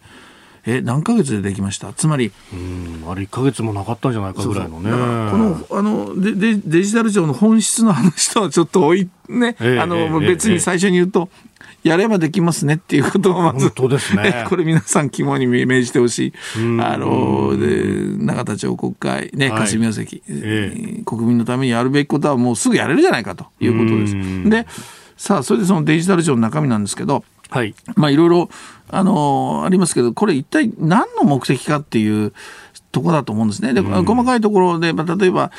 [0.65, 1.93] え何ヶ月でできました？
[1.93, 4.89] つまりうんあれ1か月もなかったんじゃないかぐらいのね。
[4.89, 11.29] このあのデデデジタル庁の本質の話とはちょっとおいね、えー、あの、えー、別に最初に言うと、
[11.83, 16.33] やればできますねっていうことをまず、本当ですね、 これ皆さん肝に銘じてほしい。
[16.81, 24.49] あの、で、永田町国会、ね、霞が関、えー、国民のためにやるべきことはもうすぐやれるじゃないかということです。
[24.49, 24.67] で、
[25.17, 27.75] さあ、それでそのデジタル庁の中身なんですけど、はい。
[27.95, 28.49] まあ、いろいろ、
[28.95, 32.33] あのありますけど、これ一体何の目的かっていう
[32.91, 33.73] とこだと思うんですね。
[33.73, 35.51] で、細かいところで、まあ、例えば、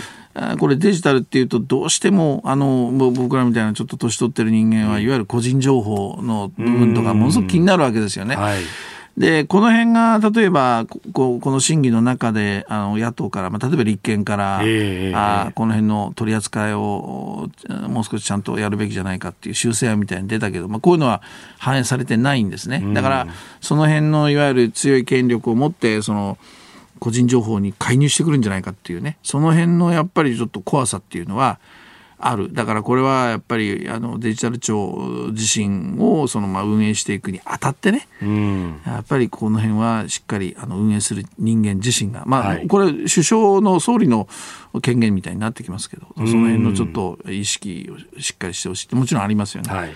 [0.59, 8.37] これデジタルっていうとどうしてもあの僕らみたいなちょっと年取ってる人間はいわゆる個人情報の部分とかものすごく気になるわけですよね。
[8.37, 8.61] はい
[9.16, 17.48] で、この辺が、例えば、ここの審議の中で、あの、野党から、まあ、例えば立憲から、えー、あこの辺の取り扱いを、
[17.88, 21.22] もう少しちゃんとやるべきじゃないかっていう修正案みたいに出たけど、まあ、こういうのは
[21.57, 22.85] 反映されてないんですね。
[22.92, 23.26] だから、
[23.62, 26.37] その辺の、いわゆる強い権力を持って、その、
[26.98, 31.59] 個人情報に介入してくるんじゃないかっていうね、その辺のやっぱりちょっと怖さっていうのは、
[32.18, 32.52] ある。
[32.52, 44.29] だからこれはやっぱりあのデジタル庁自身をそのまあ運営していくにあたってね、うん、やっぱりこの辺はしっかりあの運営する人間自身が、まあ、はい、これ首相の総理の
[44.83, 49.70] 権限みたいになってきますけどその辺のちょっと意識をしっかりしてほしいってもちろんありますよね。
[49.70, 49.94] はい。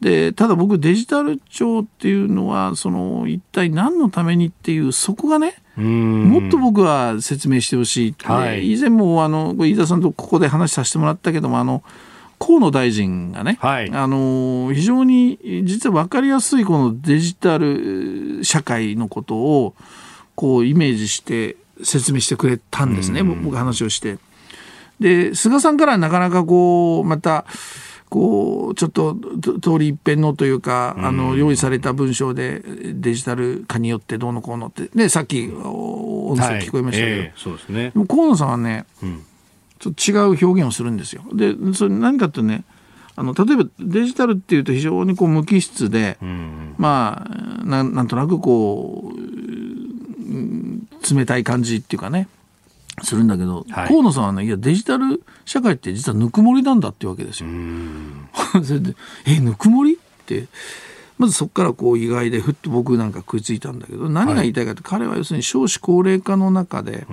[0.00, 11.82] でただ僕デジタル庁っていうのはその一体何のためにっていうそこがねもっと僕は説明してほしい、はい、以前もあの飯田さんとここで話させてもらったけどもあの
[12.38, 19.74] 河野大臣がね、はい、あの非常に実は分かりやすいこのデジタル社会のことを
[20.34, 24.18] こうイメージして説明してくれたんですね、僕話をして。
[25.00, 27.44] で菅さんからなかなかこうまた
[28.08, 29.16] こうちょっと
[29.60, 32.62] 通り一遍のというか、あの用意された文章で
[32.94, 39.24] デジタル化によってどうのこうのって、ね、さっき音声聞こえましたけど、はいえー、そうですね、河野さんはね、うん、
[39.78, 41.22] ちょっと違う表現をするんですよ。
[41.32, 42.64] でそれ何かってね
[43.16, 52.28] あの例えばデジタルっていうと非常にこう無機質で、うん、まあなんとなくこう冷たい感じっていうかね
[53.02, 57.48] するんだけど、はい、河野さんはねいやデジタル社会って実はぬくもりなんだってわけですよ。
[58.64, 59.94] それでえぬくもり？
[59.94, 60.48] って。
[61.18, 67.06] まずそこからこう意外でふっと僕なんか食いついたんだけど何が言いたいかって、はい、彼は要するに少子高齢化の中で、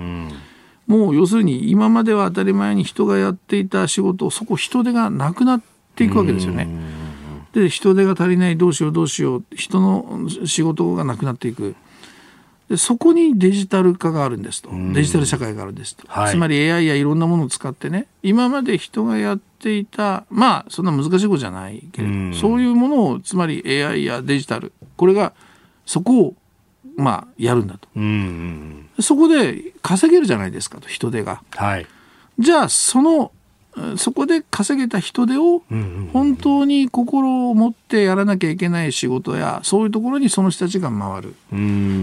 [0.86, 5.62] もう要するに今までは当たり前に人がやっていた仕事をそこ人手がなくなっ
[5.96, 6.68] ていくわけですよね。
[7.54, 11.74] で人手が足りないどうしようどうしよう人の仕事がなくなっていく。
[12.68, 25.34] でそこにデジタル化があるんですと、デジタル社会があるんですと、はい、つまり AI やいろんなものを使ってね今まで人がやっていたまあそんな難しいことじゃないけれどそういうものをつまり AI やデジタルこれが
[25.84, 26.34] そこを
[26.96, 27.88] まあやるんだと、
[29.02, 31.86] そこで稼げるじゃないですかと人手が、はい、
[32.38, 33.32] じゃあその
[33.96, 35.62] そこで稼げた人手を
[36.12, 41.34] 本当に心を持ってやらなきゃいけない仕事やそういうところにその人たちが回る。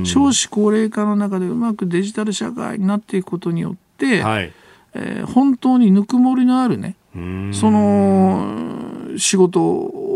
[0.06, 4.54] 少子高齢化の中でうまくデジタル社会になっていくことによって、はい、
[4.94, 10.11] えー、本当にぬくもりのあるねその仕事を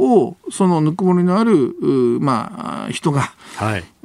[0.51, 1.75] そのぬくもりのある
[2.19, 3.33] まあ人が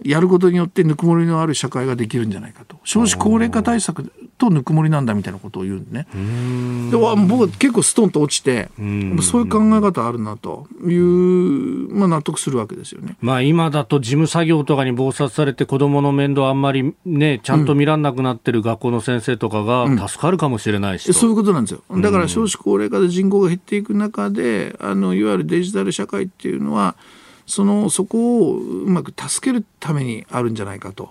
[0.03, 2.79] やることによってぬくもりのある社会ができるんじゃないかと。
[2.85, 6.07] 少子高齢化対策とぬくもりなんだみたいなことを言うんでね。
[6.91, 8.69] で僕は結構ストンと落ちて
[9.23, 21.83] そういう考え方あるなという、まあ、納得するわけですよね、まあ、今だと事務作業とかに忙殺されて子どもの面倒あんまりねちゃんと見らんなくなってる学校の先生とかが助かるかもしれないし、うん、そういうことなんですよ。
[22.01, 26.97] だから少子高齢化で人口が減っていく中であのいわゆるデジタル社会っていうのは
[27.47, 31.11] そのそこをうまく助けるためにあるんじゃないかと。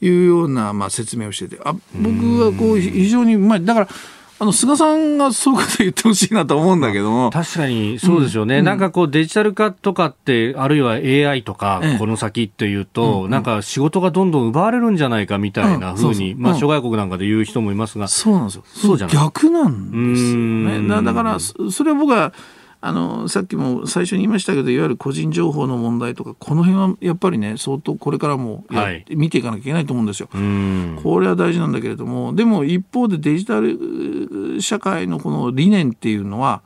[0.00, 1.60] いうような、まあ、説明をしてて。
[1.64, 3.88] あ僕はこう非常にうまいだから
[4.40, 7.30] あの菅さんがそういうこと言ってほしいなと思うんだけども。
[7.30, 19.16] 確かにそうですよね、うん、なんかこうデジタル化とかって、あるいは AI とか、この先っていうと、なんか仕事がどんどん奪われるんじゃないかみたいなふうに、まあ、諸外国なんかで言う人もいますが、そうなんですよ、そうじゃない。
[19.16, 21.02] 逆なんですよね。
[21.04, 22.32] だからそれは僕は
[22.80, 30.28] あのさっきも最初に言いましたけどいわゆる個人情報の問題とかこの辺はやっぱりね相当これからもはい、見ていかなきゃいけないと思うんですよ。
[31.02, 36.62] これは大事なんだけれどもでも一方でデジタル社会のこの理念っていうのは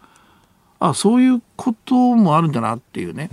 [0.80, 3.28] あそういうこともあるんだなっていうね。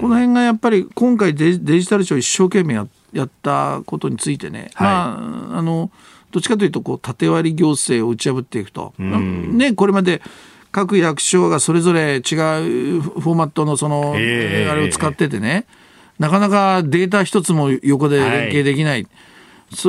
[0.00, 5.90] この辺がやっぱり今回デジタル庁一生懸命ややったことについてね、はい、まああの
[6.30, 10.22] どっちかというとこう縦割り行政を打ち破っていくと、ね、これまで
[10.72, 15.66] 各役所がそれぞれ違うフォーマットのその、あれを使っててね、
[16.18, 19.04] なかなかデータ一つも横で連携できない。
[19.04, 19.08] は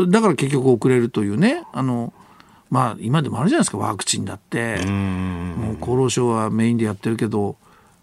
[0.07, 2.13] だから結局遅れるというね、あの、
[2.69, 4.77] まあ今でもあるじゃないですか、ワクチンだって。
[4.85, 7.55] もう厚労省はメインでやってるけど、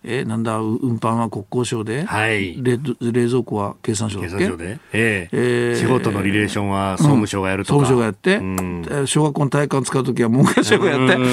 [0.03, 4.49] えなんだ運搬は国交省で、はい、冷冷蔵庫は経産省だっけ？
[4.57, 5.37] で、えー、
[5.73, 11.27] えー、地方とのリレーションは総務省がやるとか、うん、総務省がやって、うん、小学校の体育館使う時は文科省がやって、うん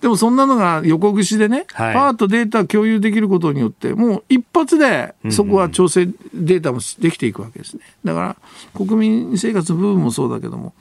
[0.00, 7.82] でもそんなのが横串でね、はい、パーッとデータ共有できることによって、もう一発でそこは調整データもできていくわけですね。
[8.04, 8.36] だから
[8.76, 10.72] 国民生活の部分もそうだけども、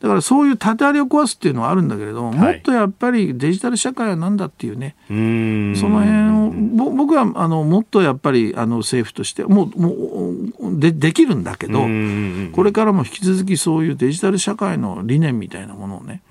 [0.00, 5.12] だからそういう縦割りを壊すっていうのはあるんだけれども、もっとやっぱりデジタル社会は何だっていうね、そ
[5.88, 11.80] の辺を僕はあのもっとやっぱりあの政府としてもうもうでできるんだけど、
[12.52, 16.22] これからも引き続きそういうデジタル社会の理念みたいなものをね、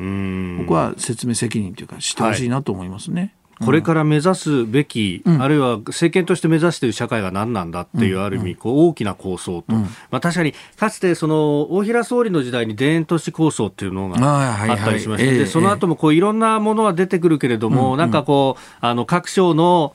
[0.60, 3.36] 僕は説明責任というかしてほしいなと思いますね。
[3.64, 19.94] これから目指すべき、うん、あるいは政権として目指している社会が何なんだっていう、ある意味こう大きな構想と、まあ、確かにかつてその大平総理の時代に田園都市構想っていうのがあったりしまして、でその後もこういろんなものは出てくるけれども、なんかこうあの各省の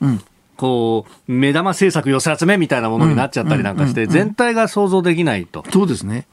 [0.57, 5.63] こう、目玉政策寄せ集めみたいなものになっちゃったりなんかして、全体が想像できないと。
[5.71, 6.27] そうですね。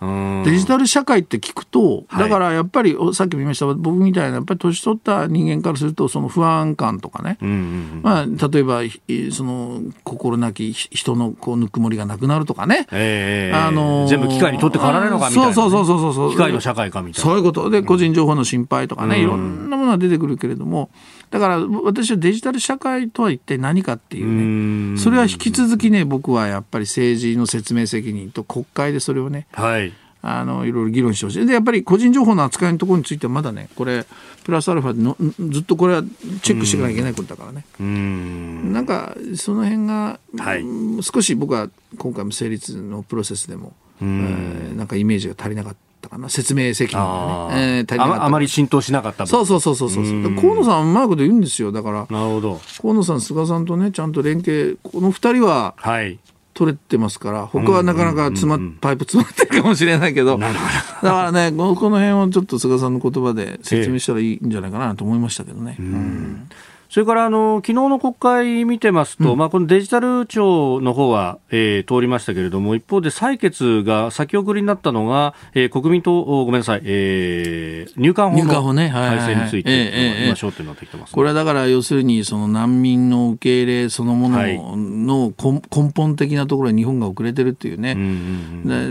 [0.44, 7.38] デジタル社会って聞くと、だからやっぱり、さっきも言いました、僕みたいな、やっぱり年取った人間からすると、その不安感とかね、
[8.02, 8.80] まあ、例えば、
[9.32, 12.86] その、心なき人のこうぬくもりがなくなるとかね。
[12.92, 17.30] えー、あのー、全部機械にとって変わらないのかみたいな、ね、そうそうそうそう機械の社会かみたいな。
[17.30, 17.70] そういうこと。
[17.70, 20.90] で、個人情報の心配とかね、いろんなものが出てくるけれども、
[21.32, 24.98] だから私はデジタル社会とは一体何かっていうね。
[24.98, 31.46] それは引き続きね僕はやっぱり政治の説明責任と国会でそれをね、はい、あのいろいろ議論してほしい。
[31.46, 34.04] でやっぱり個人情報の扱いのところについてはまだねこれ
[34.44, 35.16] プラスアルファでの
[35.50, 36.02] ずっとこれは
[36.42, 37.64] チェックしていかなきゃいけないことだからね。
[37.82, 38.74] ん。
[38.74, 40.64] なんかその辺が、はい、
[41.00, 43.72] 少し僕は今回も成立のプロセスでも、
[44.02, 45.91] えー、なんかイメージが足りなかった。
[46.12, 48.24] かな説明責任がね、えー、足りなかった。
[48.26, 50.04] あまり浸透しなかったそうそうそうそうそう。
[50.36, 52.06] 河野さんうまいこと言うんですよだから。
[52.10, 52.60] なるほど。
[52.80, 56.18] 河野さん菅さんとねちゃんと連携この二人は、はい。
[56.54, 60.36] 取れてますから他はなかなか詰ま、パイプ詰まってるかもしれないけど。
[60.36, 60.52] だか
[61.00, 65.76] らねこの辺をちょっと菅さんの言葉で説明したらいいんじゃないかなと思いましたけどね。
[65.78, 66.48] うん
[66.93, 87.97] それからあの昨日の国会見てますと、うん、まあ、このデジタル庁の方は、えー、通りましたけれども、一方で採決が先送りになったのが、えー、国民党、ごめんなさい、えー、入管法の改正について、今、焦点になってきてます、ね、これはだから、要するにその難民の受け入れそのものの根本的なところに日本が遅れてるっていうね、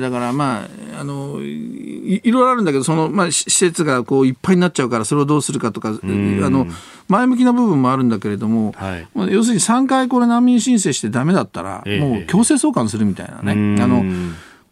[0.01, 6.67] だからまああのい、いろいろあるんだけど、そのまあ、施設がこういっぱいになっちゃうから、それをどうするかとか、あの
[7.07, 13.81] 前向きな部分もあるんだけれども、はい、要するに3回これ難民申請してだめだったら、もう強制送還するみたいなね。
[13.81, 14.03] あの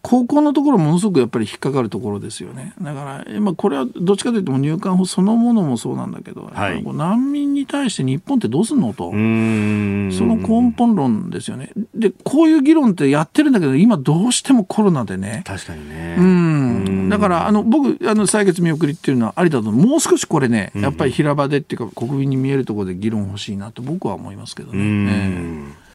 [0.02, 2.74] 高校のところものすごくやっぱり引っかかるところですよね。
[2.82, 11.72] だから、まあ、これはどっちかというと入管法そのものもそうなんだけど、はい、難民に対して日本ってどうすんのと、その根本論ですよね。
[11.93, 15.43] で、こういう議論ってやってるんだけど、今どうしてもコロナでね。
[15.45, 16.16] 確かにね。
[16.18, 17.10] うん。
[17.10, 25.89] だから、あの、僕、あの、採決見送りっていうのはありだともう少しこれね、やっぱり平場でっていうか、国民に見えるところで議論欲しいなと僕は思いますけどね。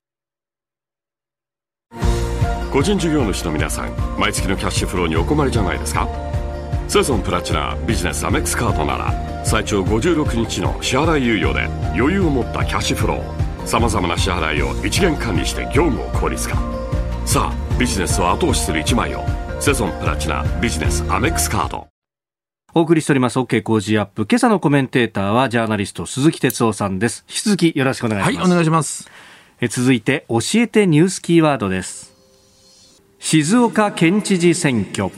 [2.74, 6.08] 個人事業主の皆さん毎月のキャッシュフローにお困りじゃないですか？
[6.88, 11.66] セゾンプラチナビジネスアメックスカードなら最長56日の支払い猶予で
[11.96, 16.56] 余裕を持ったキャッシュフローさまざまな支払いを一元管理して業務を効率化。
[17.24, 19.22] さあビジネスを後押しする一枚を
[19.60, 21.86] セゾンプラチナビジネスアメックスカード
[22.74, 24.26] お送りしております OK 工事アップ。
[24.28, 27.24] 今朝のコメンテーターはジャーナリスト鈴木哲夫さんです。
[27.28, 28.36] 引き続きよろしくお願いします。
[28.36, 29.08] はいお願いします。
[29.60, 32.13] え続いて教えてニュースキーワードです
[33.26, 35.10] 静岡県知事選挙。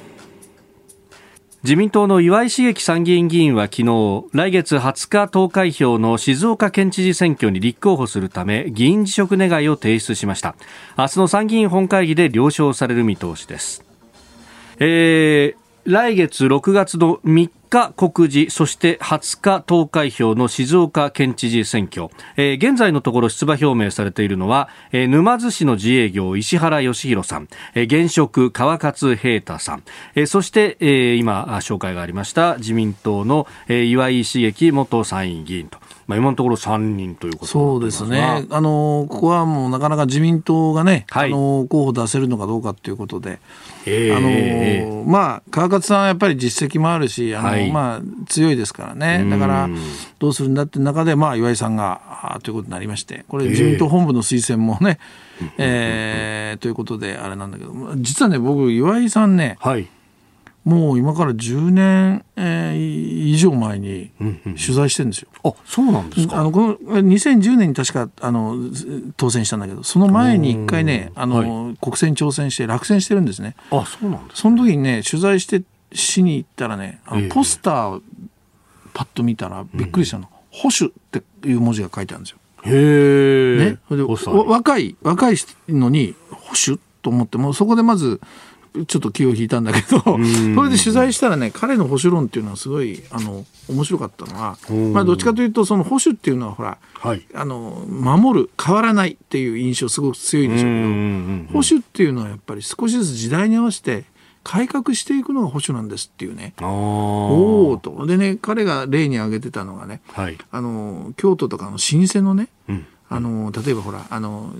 [1.64, 10.54] 自民党の岩井茂樹参議院議員は昨日来月20日投開票の静岡県知事選挙に立候補するため議員辞職願を提出しました。
[10.96, 13.84] 明日の参議院本会議で了承される見通しです、
[14.78, 22.08] えー来月6月の3日告示、そして20日投開票の静岡県知事選挙。
[22.36, 29.82] えー、現在のところ出馬表明されているのは、えー、沼津市の自営業石原義弘さん、えー、現職川勝平太さん、
[30.14, 35.85] えー、そして、えー、今紹介がありました自民党の、えー、岩井茂樹元参院議員と。
[36.06, 43.40] まあ、今のところ3人ということそうですね、あのここはもうなかなか自民党がね、はい、あの候補出せるのかどうかということで、
[43.86, 49.68] えー、あのまあ、川勝さんはやっぱり実績もあるし、あの、はい、まあ、強いですからね、だから
[50.18, 54.98] どうするんだって中で、まあ、岩井さんがということになりまして、これ、自民党本部の推薦もね、
[55.40, 59.88] えー、えー、ということで、あれなんだけど、実はね、僕、岩井さんね、はい
[60.66, 64.10] もう今から10年、えー、以上前に
[64.44, 65.28] 取材してるんですよ。
[65.44, 66.40] うんうん、あそうなんですか。
[66.40, 68.56] あのこの2010年に確かあの
[69.16, 73.54] 当選したんだけどその前に一回ねあの、はい、国選挑戦して落選してるんですね。
[73.70, 75.62] あそうなんですその時にね取材して
[75.92, 78.02] しに行ったらねあのポスター
[78.92, 82.38] パッと見たらびっくりしたの、うん、保守っていう文字が書いてあるんですよ。
[82.64, 83.78] へえ。
[83.88, 85.36] ね、で若い若い
[85.68, 88.20] のに保守と思ってもそこでまず
[88.84, 94.58] ちょっと気を引いたんだけど、それで取材したらね、彼の保守論っていうのはすごい、あの、面白かったのは、
[94.92, 104.04] まあ、どっちかというと、その保守っていうのは、ほら、はい、あの、守る、変わらないっていう印象すごく強いんでしょうけど、保守っていうのはやっぱり少しずつ時代に合わせて
[104.46, 106.54] 改革していくのが保守なんですっていうね。
[106.62, 108.06] おおと。
[108.06, 114.52] でね彼が例に挙げてたのがね、はい、あの京都とかの老舗のね、うんあの例えばほらあの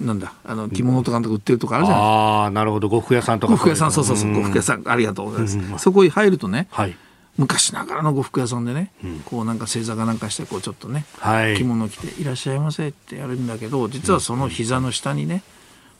[0.00, 2.02] なんだあの着物とか売ってるとかあるじゃない。
[2.02, 2.88] ですか、ああなるほど。
[2.90, 3.54] 呉服屋さんとか。
[3.54, 6.96] 呉服屋さんそうそうそう呉服屋さんありがとうございます、うん、そこに入るとね、はい、
[7.38, 15.42] 昔ながらの呉服屋さんでね、うん、こうなんか正座かなんかしてこうちょっとね、はい、着物着て「いらっしゃいませ」ってやるんだけど実はその膝の下にね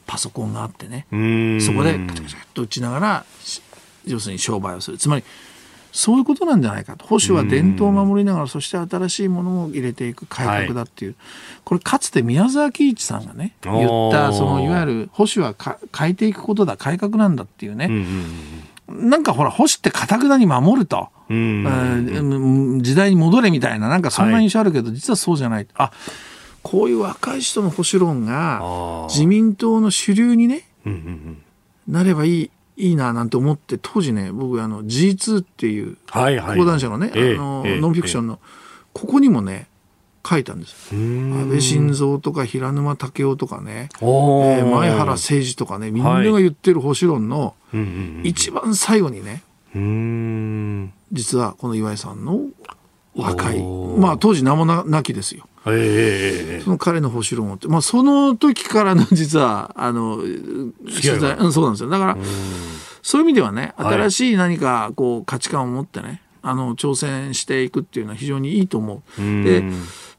[0.06, 1.06] パソコンがあってね
[1.60, 3.24] そこでカチャカチャと打ちながら
[4.04, 4.98] 要するに商売をする。
[4.98, 5.24] つまり
[5.92, 7.04] そういうことなんじゃないかと。
[7.06, 15.54] 保守は伝統を守りながらそして新しいものを入れていく改革だっていう、はい、これかつて宮沢喜一さんがね言ったそのいわゆる保守は
[15.96, 17.90] 変えていくことだ改革なんだっていうね、
[18.88, 25.66] なんかほら保守ってかたくなに守ると、時代に戻れみたいななんかそんな印象あるけど、はい、実はそうじゃない。
[25.74, 25.90] あ
[26.62, 30.68] こういう若い人の保守論が自民党の主流にね、
[31.88, 35.96] なればいいいいななんて思って当時ね僕あの G2 っていう
[36.56, 38.38] 講談社のね、あのノンフィクションの、
[38.92, 39.68] ここにもね
[40.26, 40.94] 書いたんです。
[40.94, 47.54] 安倍晋三とか平沼武雄とかね、えー、前原誠司とかねみんなが言ってる保守論の
[48.24, 49.42] 一番最後にね、
[51.12, 52.40] 実はこの岩井さんの
[53.14, 53.62] 若い
[53.98, 55.46] まあ当時名もなきですよ。
[55.66, 61.90] えー、その彼の保守論をまあ、その時からの 実はあの取材、うん、そうなんですよ。
[61.90, 62.16] だから
[63.02, 69.20] そういう意味ではね新しい何かこう価値観を持ってねあの挑戦していくっていうのは非常にいいと思う。
[69.44, 69.64] で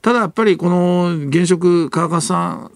[0.01, 2.71] ただやっぱりこの現職川勝さん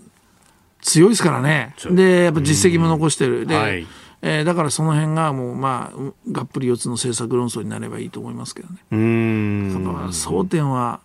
[0.81, 1.75] 強いですからね。
[1.91, 3.45] でやっぱ実績も残してる。
[3.45, 3.85] で、はい。
[4.21, 8.75] えー、だからその辺がもうまあがっぷり四つの政策論争になればいいと思いますけどね。
[8.91, 10.09] うん。
[10.09, 10.99] 争点は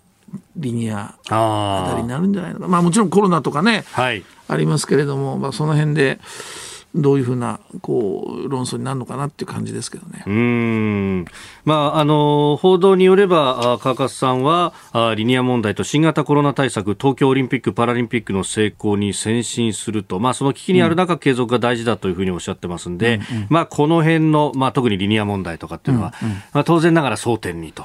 [0.57, 2.69] リニアあたりになるんじゃないのか。
[2.69, 6.19] まあもちろんコロナとかね、はい、ありますけれども、まあ、その辺で
[6.95, 10.25] どういうふうなこう論争になるのかなっていう感じですけどね。
[10.27, 11.25] うん。
[11.65, 27.85] まあ、あの報道によれば、川勝さんはあリニア問題と新型コロナ対策、東京オリンピック・パラリンピックの成功に先進すると、まあ、その危機にある中、継続が大事だというふうにおっしゃってますんで、うんうん、まあ、この辺の、まあ、特にリニア問題とかっていうのは、うんうん、まあ、当然ながら争点にと。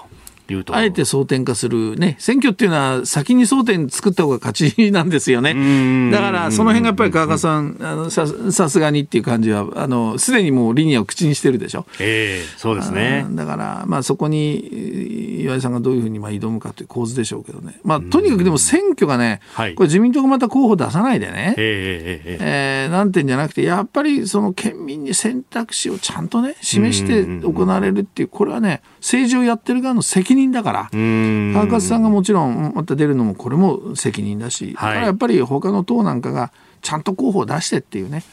[0.71, 6.11] あえて争点化する、ね、選挙っていうのは先に争点作った方が勝ちなんですよね。
[6.11, 11.85] だからその辺がやっぱり川上さん、あのささすがにっていう感じは、あのすでにもうリニアを口にしてるでしょ。
[11.99, 13.25] ええー、そうですね。
[13.31, 17.79] だから、まあそこに岩井さんがどういうふうにまあ挑むかという構図でしょうけどね。
[17.83, 38.23] まあとにかくでも選挙がね、これ自民党がまた候補出さないでね、えー、えー、なんてんじゃなくて、やっぱりその県民に選択肢をちゃんとね、示して行われるっていう、これはね、政治をやってる側の責任だから、川勝さんがもちろんまた出るのもこれも責任だし、はい、やっぱり他の党なんかがちゃんと候補を出してっていうね、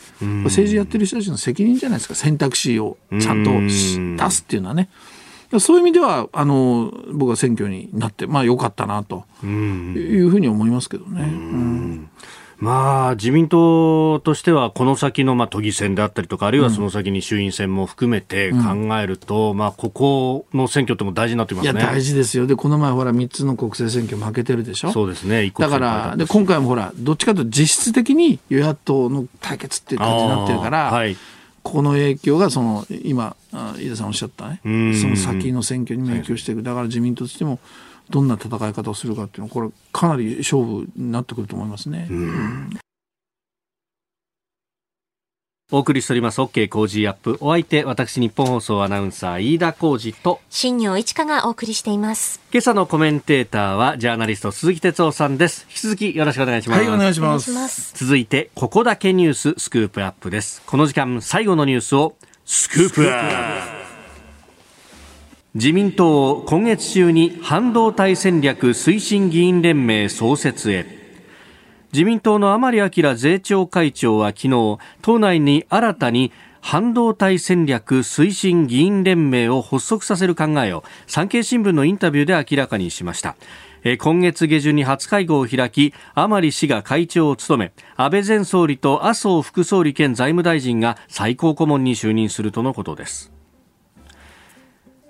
[0.44, 4.88] 政治やってる人たちの責任じゃないですか、選択肢をちゃんと出すっていうのはね。
[5.60, 11.30] そういう意味ではあの僕は選挙になってまあ良かったなというふうに思いますけどね。
[12.62, 18.58] うんまあ、自民党としては、この先のまあ都議選であったりとか、あるいはその先に衆院選も含めて考
[18.98, 21.80] えると、うん、まあ、ここの選挙っても大事になってますね。
[21.80, 22.46] いや、大事ですよ。
[22.46, 24.92] で、この前、ほら、3つの国政選挙負けてるでしょ？
[24.92, 25.52] そうですね。
[25.58, 31.16] だから、で、今回もほら、どっちかというと実質的に与野党の対決っていう感じになってるから、はい、
[31.64, 33.34] この影響が、その、今、
[33.80, 36.62] 井田さんおっしゃったね、その先の選挙にも影響していく。
[36.62, 37.58] だから自民党としても、
[38.10, 42.06] どんな戦い方をするかっていうのは、これ、かなり勝負になってくると思いますね。
[42.10, 42.70] うん
[45.74, 47.38] お送りしております OK 工事アップ。
[47.40, 52.42] お相手、私日本放送アナウンサー飯田浩二と新業一華がお送りしています。
[52.52, 55.66] 今朝のコメンテーターはジャーナリスト鈴木哲夫さんです。
[55.70, 56.82] 引き続きよろしくお願いします。
[56.82, 57.94] はい、お願いします。
[57.94, 60.60] 続いて、ここだけニューススクープアップです。
[60.66, 63.71] この時間最後のニュースをスクープアップ。
[65.54, 70.86] 自民党を今月中に半導体戦略推進議員連盟創設へ。
[71.92, 76.32] 自民党の甘利明税調会長は昨日党内に新たに
[76.62, 83.36] 半導体戦略推進議員連盟を発足させる考えを産経新聞のインタビューで明らかにしました。
[83.98, 93.31] 今月下旬に初会合を開き甘利氏が会長を務め安倍前総理と麻生副総理兼財務大臣が最高顧問に就任するとのことです。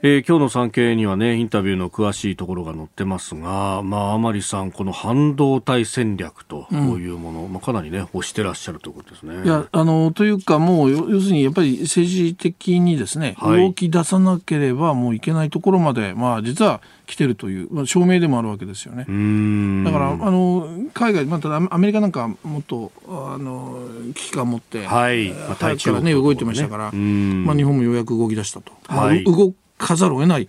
[0.04, 9.44] えー、今日の産経にはね、インタビューの詳しいところが載ってますが、まあ、甘利さん、この半導体戦略というもの、うん、まあ、かなりね、推してらっしゃるということですね。
[9.44, 19.04] いや、あの、というか、もう、要するに、やっぱり政治的にですね、はい、動き出さなければもういけないところまで、まあ、実は来てるという、まあ、証明でもあるわけですよね。
[19.84, 23.78] だから、あの、海外、まあ、ただアメリカなんかもっと、あの、
[24.16, 25.28] 危機感を持って、はい。
[25.30, 28.72] まあ、からね、動いてましたから、まあ、日本もようやく動き出したと。
[28.88, 29.54] はい、動
[29.86, 30.48] かざるを得ない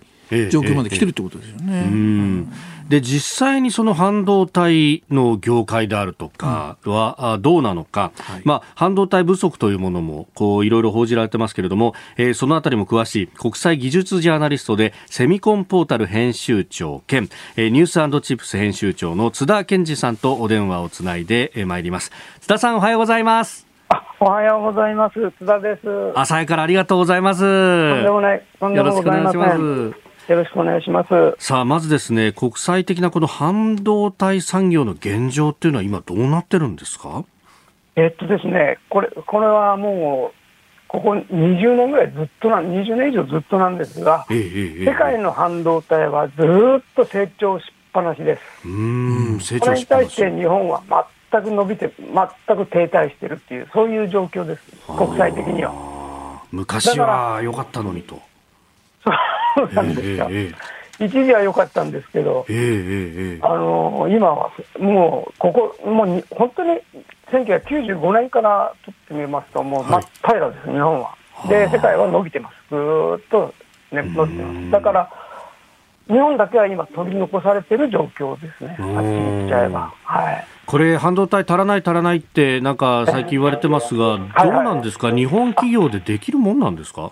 [0.50, 2.46] 状況まで来てるってことですよね。
[2.88, 22.12] で実際にその半導体の業界であるとかは、どうなのか、はい、まあ、半導体不足というものもこういろいろ報じられてますけれども、えー、そのあたりも詳しい国際技術ジャーナリストでセミコンポータル編集長兼、えー、ニュースチップス編集長の津田健二さんとお電話をつないでまいります。
[22.40, 23.73] 津田さんおはようございます
[24.26, 25.32] おはようございます。
[25.32, 25.82] 津田です。
[26.14, 27.40] 朝早からありがとうございます。
[27.42, 28.42] とんでもない。
[28.58, 29.40] とんでもございません。
[29.42, 30.32] よろしくお願いします。
[30.32, 31.46] よろしくお願いします。
[31.46, 37.24] さあ、まずですね、国際的なこの半導体産業の現状っていうのは今どうなってるんですか？
[37.96, 44.36] えっとですね、これ、これはもう、ここ20年ぐらいずっとな、20年以上ずっとなんですが、え
[44.80, 46.34] え世界の半導体はず
[46.78, 48.66] っと成長しっぱなしです。
[48.66, 49.86] うん、成長し。
[49.86, 50.82] これに対して日本は
[51.34, 55.72] 全く伸びて、全く停滞してるっていう、そういう状況です、国際的には。
[56.52, 58.20] 昔は良かったのにと。
[59.56, 60.28] そうなんですか。
[60.30, 66.80] えー、一時は良かったんですけど、えーえー、あの今はもう、ここ、もう本当に
[67.32, 71.16] 1995年から取ってみますと、もう真っ平らです、はい、日本は。
[71.48, 73.52] で、世界は伸びてます、ずっと、
[73.90, 74.70] ね、伸びてます。
[74.70, 75.10] だから
[76.06, 79.92] 日本だけは今、取り残されてる状況ですね、あっちに行っちゃえば。
[80.04, 87.10] はいこれ、半導体足らない、足らないって、なんか最近言われてますが、どうなんですか、日本企業でできるもんなんですか？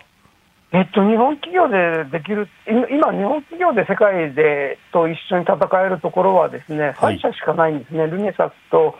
[0.71, 8.95] えっと、日本企業でできる、今、日本企業で世界でと一緒に戦えるところはですね、3社しかないんですね、ルネサスと、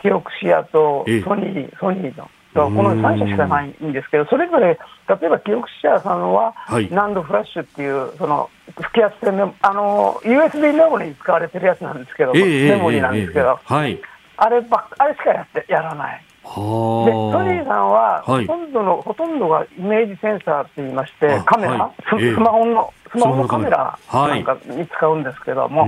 [0.00, 2.30] キオクシアとソニー、ソニーの。
[2.54, 4.78] この3社しかないんですけど、それぞれ、
[5.08, 6.54] 例えば記憶者さんは、
[6.90, 13.58] ナンドフラッシュっていう、その吹き圧性メモ、あの、USB メモリに使われてるやつなんですけど、メモリなんですけど、
[14.36, 16.24] あればあれしかやってやらない。
[16.50, 25.84] でソニーさんは、ほとんどの、ほとんどがイメージセンサーって言いまして、カメラ、スマホの、スマホのカメラなんかに使うんですけども、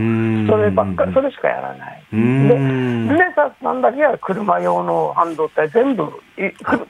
[0.49, 2.05] そればっかり、それしかやらない。
[2.13, 6.13] で、ルネサスさんだけは車用の半導体、全部、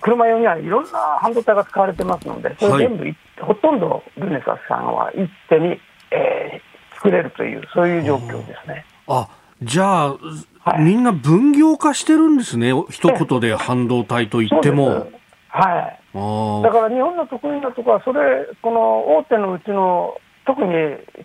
[0.03, 3.05] 車用にはいろんな半導体が使われてますので、それ全部、
[3.41, 8.85] ほとんどルネサスさんは一手に、えー、作れるという、そういう状況ですね。
[9.09, 9.27] あ
[9.63, 10.17] じゃあ、
[10.65, 15.09] はい、みんな分業化してるんですね、一言で半導体といっても。
[15.49, 20.69] はい、だから日本の得意なところは、それ、この大手のうちの、特に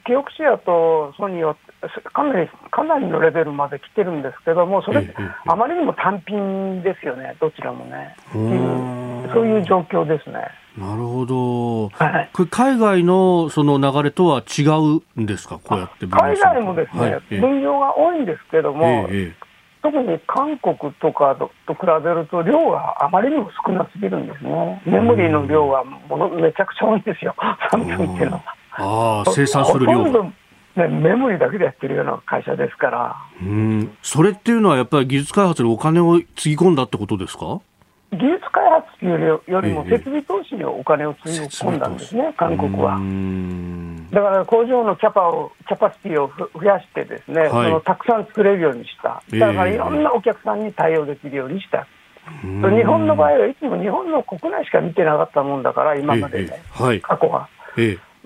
[0.05, 1.55] キオクシアとソニーは
[2.13, 5.13] かなりかなりのレベルまで来てるんですけども、それ、
[5.45, 8.15] あまりにも単品ですよね、どちらもね。
[9.34, 10.39] そういう状況ですね。
[10.78, 14.61] なるほど、はい、これ海外のその流れとは違
[15.18, 19.36] うんですか、こうやって海外もですね、はい、分業が多いんですけども、ええ、
[19.82, 27.34] 特に韓国とかと比べると、量があまりにも少なすぎるんですね、メモリーの量がものめちゃくちゃ多いんですよ、
[27.72, 28.43] サムスンっていうのは。
[28.78, 30.03] あ生産する量。
[30.11, 30.23] が
[30.75, 33.15] ね、メモリだけでやってるような会社ですから。
[33.41, 33.97] うん。
[34.03, 37.59] それっていうのは、やっぱり技術開発にお金をつぎ込んだってことですか？
[38.11, 42.97] 技術開発というよりも設備投資にお金をつぎ込んだんですね、韓国は。
[44.11, 51.86] だから工場のキャパをキャパシティを増やしてですね、はい、そのたくさん作れるようにした、だからいろんなお客さんに対応できるようにした。
[52.43, 57.49] 日本の場合はいつも日本の国内しか見てなかったもんだから、今までね、はい、過去は。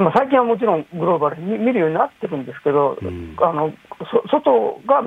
[0.02, 2.98] まあ、最近はもちろんグローバルに見るようになってるんですけど、
[3.42, 3.74] あの
[4.30, 5.04] 外が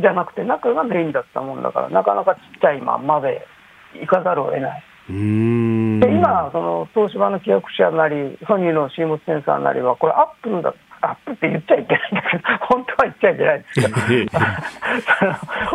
[0.00, 3.46] じゃなくて、中がメインだったもんだから、なかなかちっちゃいまんまで
[3.94, 4.82] 行かざるを得ない。
[5.08, 10.72] で今、その東芝の記憶者なり、ソニーの CMOS センサーなりは、これ、アップルだ
[11.02, 13.94] アップって言っちゃいけないんだけど、 本当は言っちゃいけないですけど、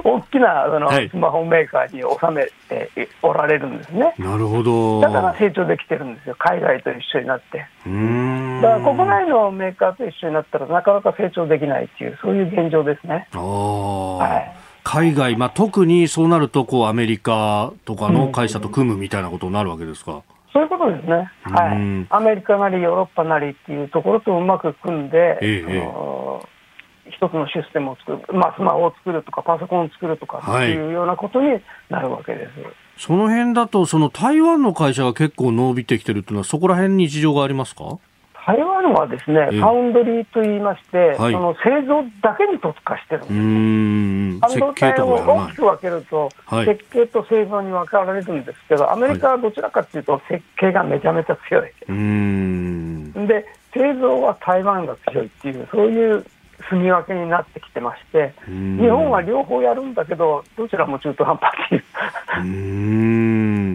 [0.10, 2.90] 大きなそのスマホメーカーに収めて
[3.22, 4.14] おられるんですね。
[4.18, 5.02] なるほど。
[5.02, 7.66] だから成長できてるんですよ、海外と一緒になって。
[8.62, 13.28] だから国内のメーカーと一緒になったらなかなか成長できないっていう、そういう現状ですね。
[13.34, 14.58] はい。
[14.84, 20.24] 海外、まあ、特にそうなるとこうアメリカとかの会社と組むみたいなことになるわけですか？
[20.54, 25.84] そういうことですね、はい、アメリカなりヨーロッパなりっていうところとうまく組んで、ええ、
[27.12, 32.62] 一つのシステムを作る、まあ、スマホを作るとか、パソコンを作るとかっていうようなことになるわけです。
[32.62, 38.00] はい、その辺だと、その台湾の会社が結構伸びてきてるっていうのは、そこら辺に事情がありますか？
[38.48, 44.56] 台湾はですね、ファウンドリーといいまして、はい、その製造だけに特化してるんです。
[44.56, 46.30] 半導体を大きく分けると、
[46.64, 51.74] 設計と製造に分かられるんですけど、アメリカはどちらかというと、設計がめちゃめちゃ強い。
[53.28, 56.26] で、製造は台湾が強いっていう、そういう
[56.70, 61.84] 住み分けになってきてまして、日本は両方やるんだけど、どちらも中途半端っていう、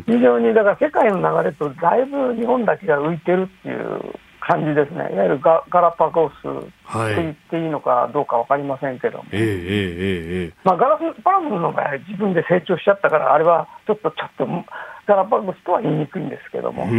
[0.06, 4.00] 非常にだから世界の流れとだいぶ日本だけが浮いてるっていう
[4.44, 6.68] 感じですね、いわゆるガガラパゴスと
[7.14, 9.54] 言っていいのかどうか分かりませんけども、えー、えー、
[10.46, 14.46] えー、まあ、ガラパゴスの場合、自分で成長しちゃったから、あれはちょっとちょっと
[15.06, 16.86] ガラパゴスとは言いにくいんですけども。
[16.86, 16.90] で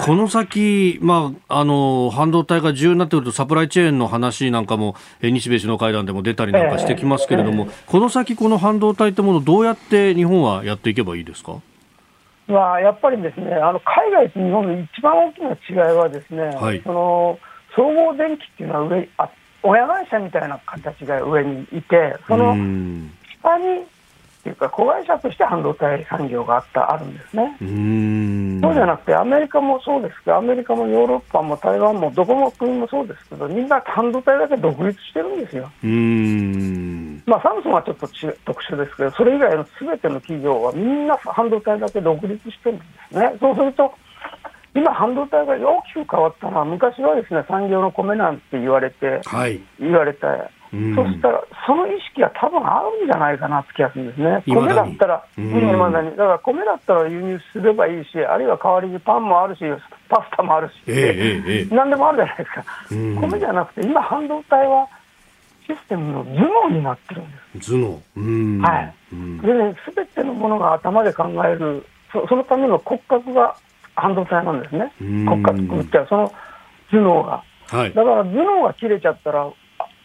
[0.00, 7.72] この先、まあ、あの半導体が重要になってくるとサプライチェーンの話なんかも日米首脳会談でも出たりなんかしてきますけれども、えーえ。
[7.86, 11.56] ー、この先、この半導体ってものどうやって日本はやっていけばいいですか？
[12.50, 15.40] まあ、やっぱりですねあの海外と日本の一番大き
[15.74, 17.38] な違いはですね、はい、その
[17.76, 19.30] 総合電機っていうのは上あ
[19.62, 22.54] 親会社みたいな形が上にいてその
[23.42, 23.84] 下に
[24.40, 27.56] っていうか、子会社として半導体産業があったあるんですね。
[28.62, 35.70] そうじゃなくて、アメリカもそうですけど、アメリカもヨーロッパも台湾もどこの国もそうですけど、みんな半導体だけ独立してるんですよ。
[37.30, 38.08] まあ、サムスンはちょっと
[38.44, 43.36] 特殊ですけど、それ以外のすべての企業はみんな半導体だけ独立してるんですね。
[43.38, 43.94] そうすると
[44.74, 50.20] 今、半導体が大きく変わったのは、昔はですね産業の米なんて言われて、はい、言われて、
[50.70, 50.76] そ
[51.06, 54.42] したら、その意識は多分あるんじゃないかなって気がするんですね。
[54.46, 59.64] 米だったら、今だに、だから米だったら輸入すればいいし、あるいは代わりにパンもあるし、
[60.08, 62.64] パスタもあるし、えーえー、何でもあるじゃないですか。
[63.26, 64.86] 米じゃなくて、今、半導体は
[65.70, 67.70] システムの頭脳になってるんです。
[67.70, 68.94] 頭脳はい。
[69.84, 73.56] すべてのものが頭で考える、そそのための骨格が
[73.94, 74.92] 半導体なんですね。
[75.26, 76.32] 骨格って、その
[76.90, 77.44] 頭脳が。
[77.68, 79.48] はい、だから頭脳が切れちゃったら、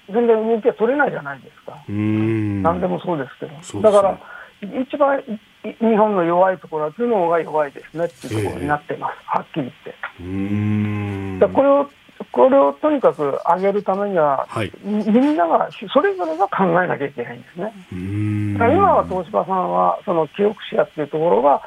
[0.07, 1.83] 全然動きは取れないじゃないですか。
[1.87, 3.51] 何でもそうですけど。
[3.53, 4.19] ね、だから、
[4.61, 5.19] 一番
[5.63, 11.53] 日本の弱いところは頭脳が弱いですねっていうところになってます、えー、はっきり言って。
[11.53, 11.89] これを
[12.35, 17.73] これをとにかく上げるためには、はい、みんながそれぞれが考えなきゃいけないんですね。
[17.91, 21.61] 今は東芝さんはその記憶シェアっていうところが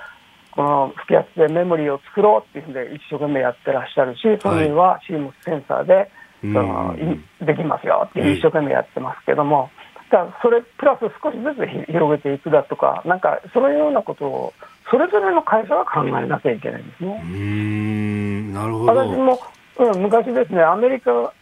[0.51, 6.11] この吹き圧でメモリーを作ろうっていうんで一生懸命やってらっしゃるし、ソニーは CMOS センサーで
[6.43, 6.95] その
[7.41, 9.71] できますよって一生懸命やってますけども、
[10.11, 14.53] だそれプラス少しずつ広げていくだとか、なんかそういうようなことを、
[14.91, 17.23] それぞれの会社は考えなきゃいけないんですね。
[17.25, 18.53] うん。
[18.53, 18.95] なるほど。
[18.95, 19.39] 私も、
[19.79, 21.33] うん、昔ですね、アメリカ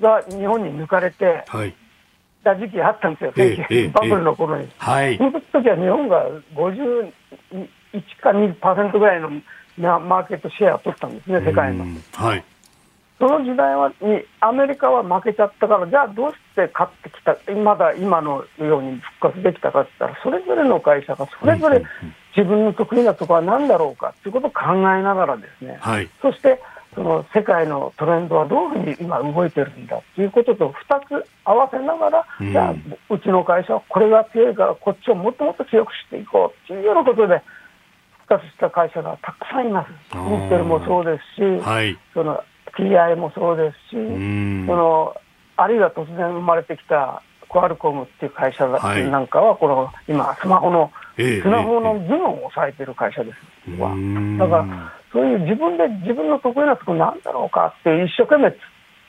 [0.00, 1.74] が日本に抜かれて、はい、
[2.42, 4.68] た時期あったんですよ、ええ、バブルの頃に。
[4.78, 7.12] はい、その時は日本が51
[8.20, 9.30] か2%ぐらいの
[10.00, 11.84] マーケットシェアを取ったんですね、世界の。
[12.14, 12.44] はい。
[13.16, 21.82] その時代はにアメリカは負けちゃったから、じゃあどうして勝ってきた、まだ今のように復活できたかって言ったら、それぞれの会社がそれぞれ
[22.36, 26.60] 自分の得意なところは何だろうかということを考えながらですね、はい、そして
[26.94, 32.74] その世界のトレンドはどういうふうに今動いてるんだということと2つ合わせながら、うん、じゃあ
[33.10, 37.42] うちの会社はこれが強いからこっちをもっともっと強くしていこうというようなことで
[38.26, 40.16] 復活した会社がたくさんいます。
[40.16, 42.42] ミッテルもそうですし、はい、その
[42.76, 45.14] TI もそうですし、その
[45.56, 47.22] あるいは突然生まれてきた
[47.54, 53.38] コアルコムっていう会社なんかは、この今、スマホの、スマホの頭脳を抑えてる会社です、
[54.38, 58.56] だから、そういう自分で自分の得意なところなんだろうかって一生懸命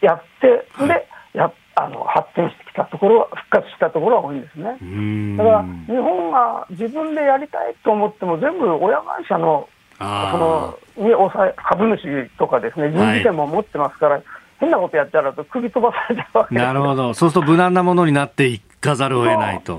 [0.02, 4.66] やって、で、やあの発展してきたところ、復活したところが多いんですね。
[5.38, 14.24] だから、日本が自分でやりたいと思っても、全部親会社のそのに抑え株主とかですね、人事権も持ってますから、はい、
[14.60, 19.78] 変なことやっちゃうと首飛ばされちゃうわけなるほど、そうすると無難なものになっていかざるを得ないと。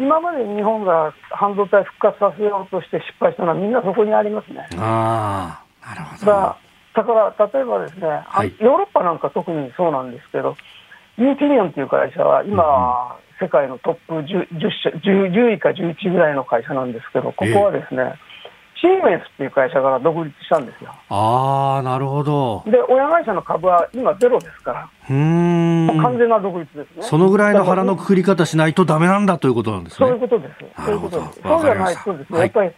[0.00, 4.66] 今まで日本が半導体復活させようとして失敗したのは、みんなそこにありますね。
[4.78, 6.26] あなるほど。
[6.26, 6.56] だ
[6.92, 10.56] だから、例えばですね、はい、ヨーロッパなんか特にそうなんですけど、
[11.18, 14.48] ユーティリオンという会社は今、うん世界のトップ 10,
[15.00, 15.00] 10,
[15.32, 18.29] 10位か11位ぐらいの会社なんですけど、ここはですね、えー
[18.80, 20.90] シーメンスっていう会社から独立したんですよ。
[21.10, 22.64] ああ、なるほど。
[22.66, 24.90] で、親会社の株は今ゼロですから。
[25.10, 25.86] うん。
[26.00, 27.02] 完全な独立ですね。
[27.02, 30.06] そのぐらいの腹のくくり方しないとダメなんだということなんですね。
[30.08, 30.54] そういうことです。
[30.84, 31.40] そういうことです。
[31.42, 32.70] そうじゃないとですね、はい、やっぱり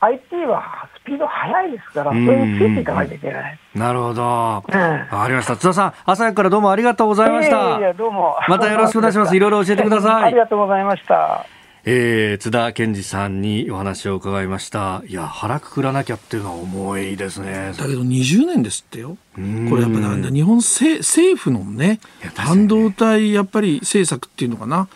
[0.00, 3.58] IT はスピード速いですから、それについていかないといけない。
[3.74, 4.22] なるほど。
[4.22, 5.56] わ、うん、かりました。
[5.56, 7.56] 津田さん、朝早くからどうもありがとうございました。
[7.56, 8.36] いやいやどうも。
[8.48, 9.34] またよろしくお願いします。
[9.36, 10.24] いろいろ教えてください。
[10.24, 11.44] ありがとうございました。
[11.84, 15.02] えー、津田健二さんにお話を伺いました。
[15.06, 17.72] いや、腹くくらなきゃっていうのは重いですね。
[17.76, 19.16] だけど20年ですってよ。
[19.34, 22.00] これやっぱなんだ、日本政政府のね、
[22.34, 24.88] 半導体やっぱり政策っていうのかな。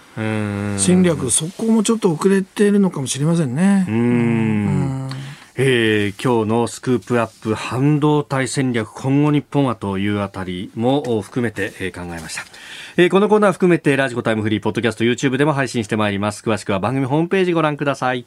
[0.79, 3.87] 戦略、そこもちょっと遅れてるのかもしれませんね。
[3.89, 5.14] うん
[5.57, 12.43] えー、今日のスクープアップ半導体戦略今後日本はというあたりも含めて、えー、考えました。
[12.97, 16.43] えー、このコーナー含めてラジコタイムフリーポッドキャスト YouTube でも配信してまいります。
[16.43, 18.27] 詳しくは番組ホームページご覧ください。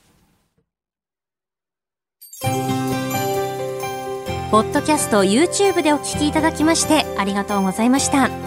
[4.49, 8.47] ポッドキャスト YouTube でお聞きいただきましてありがとうございました。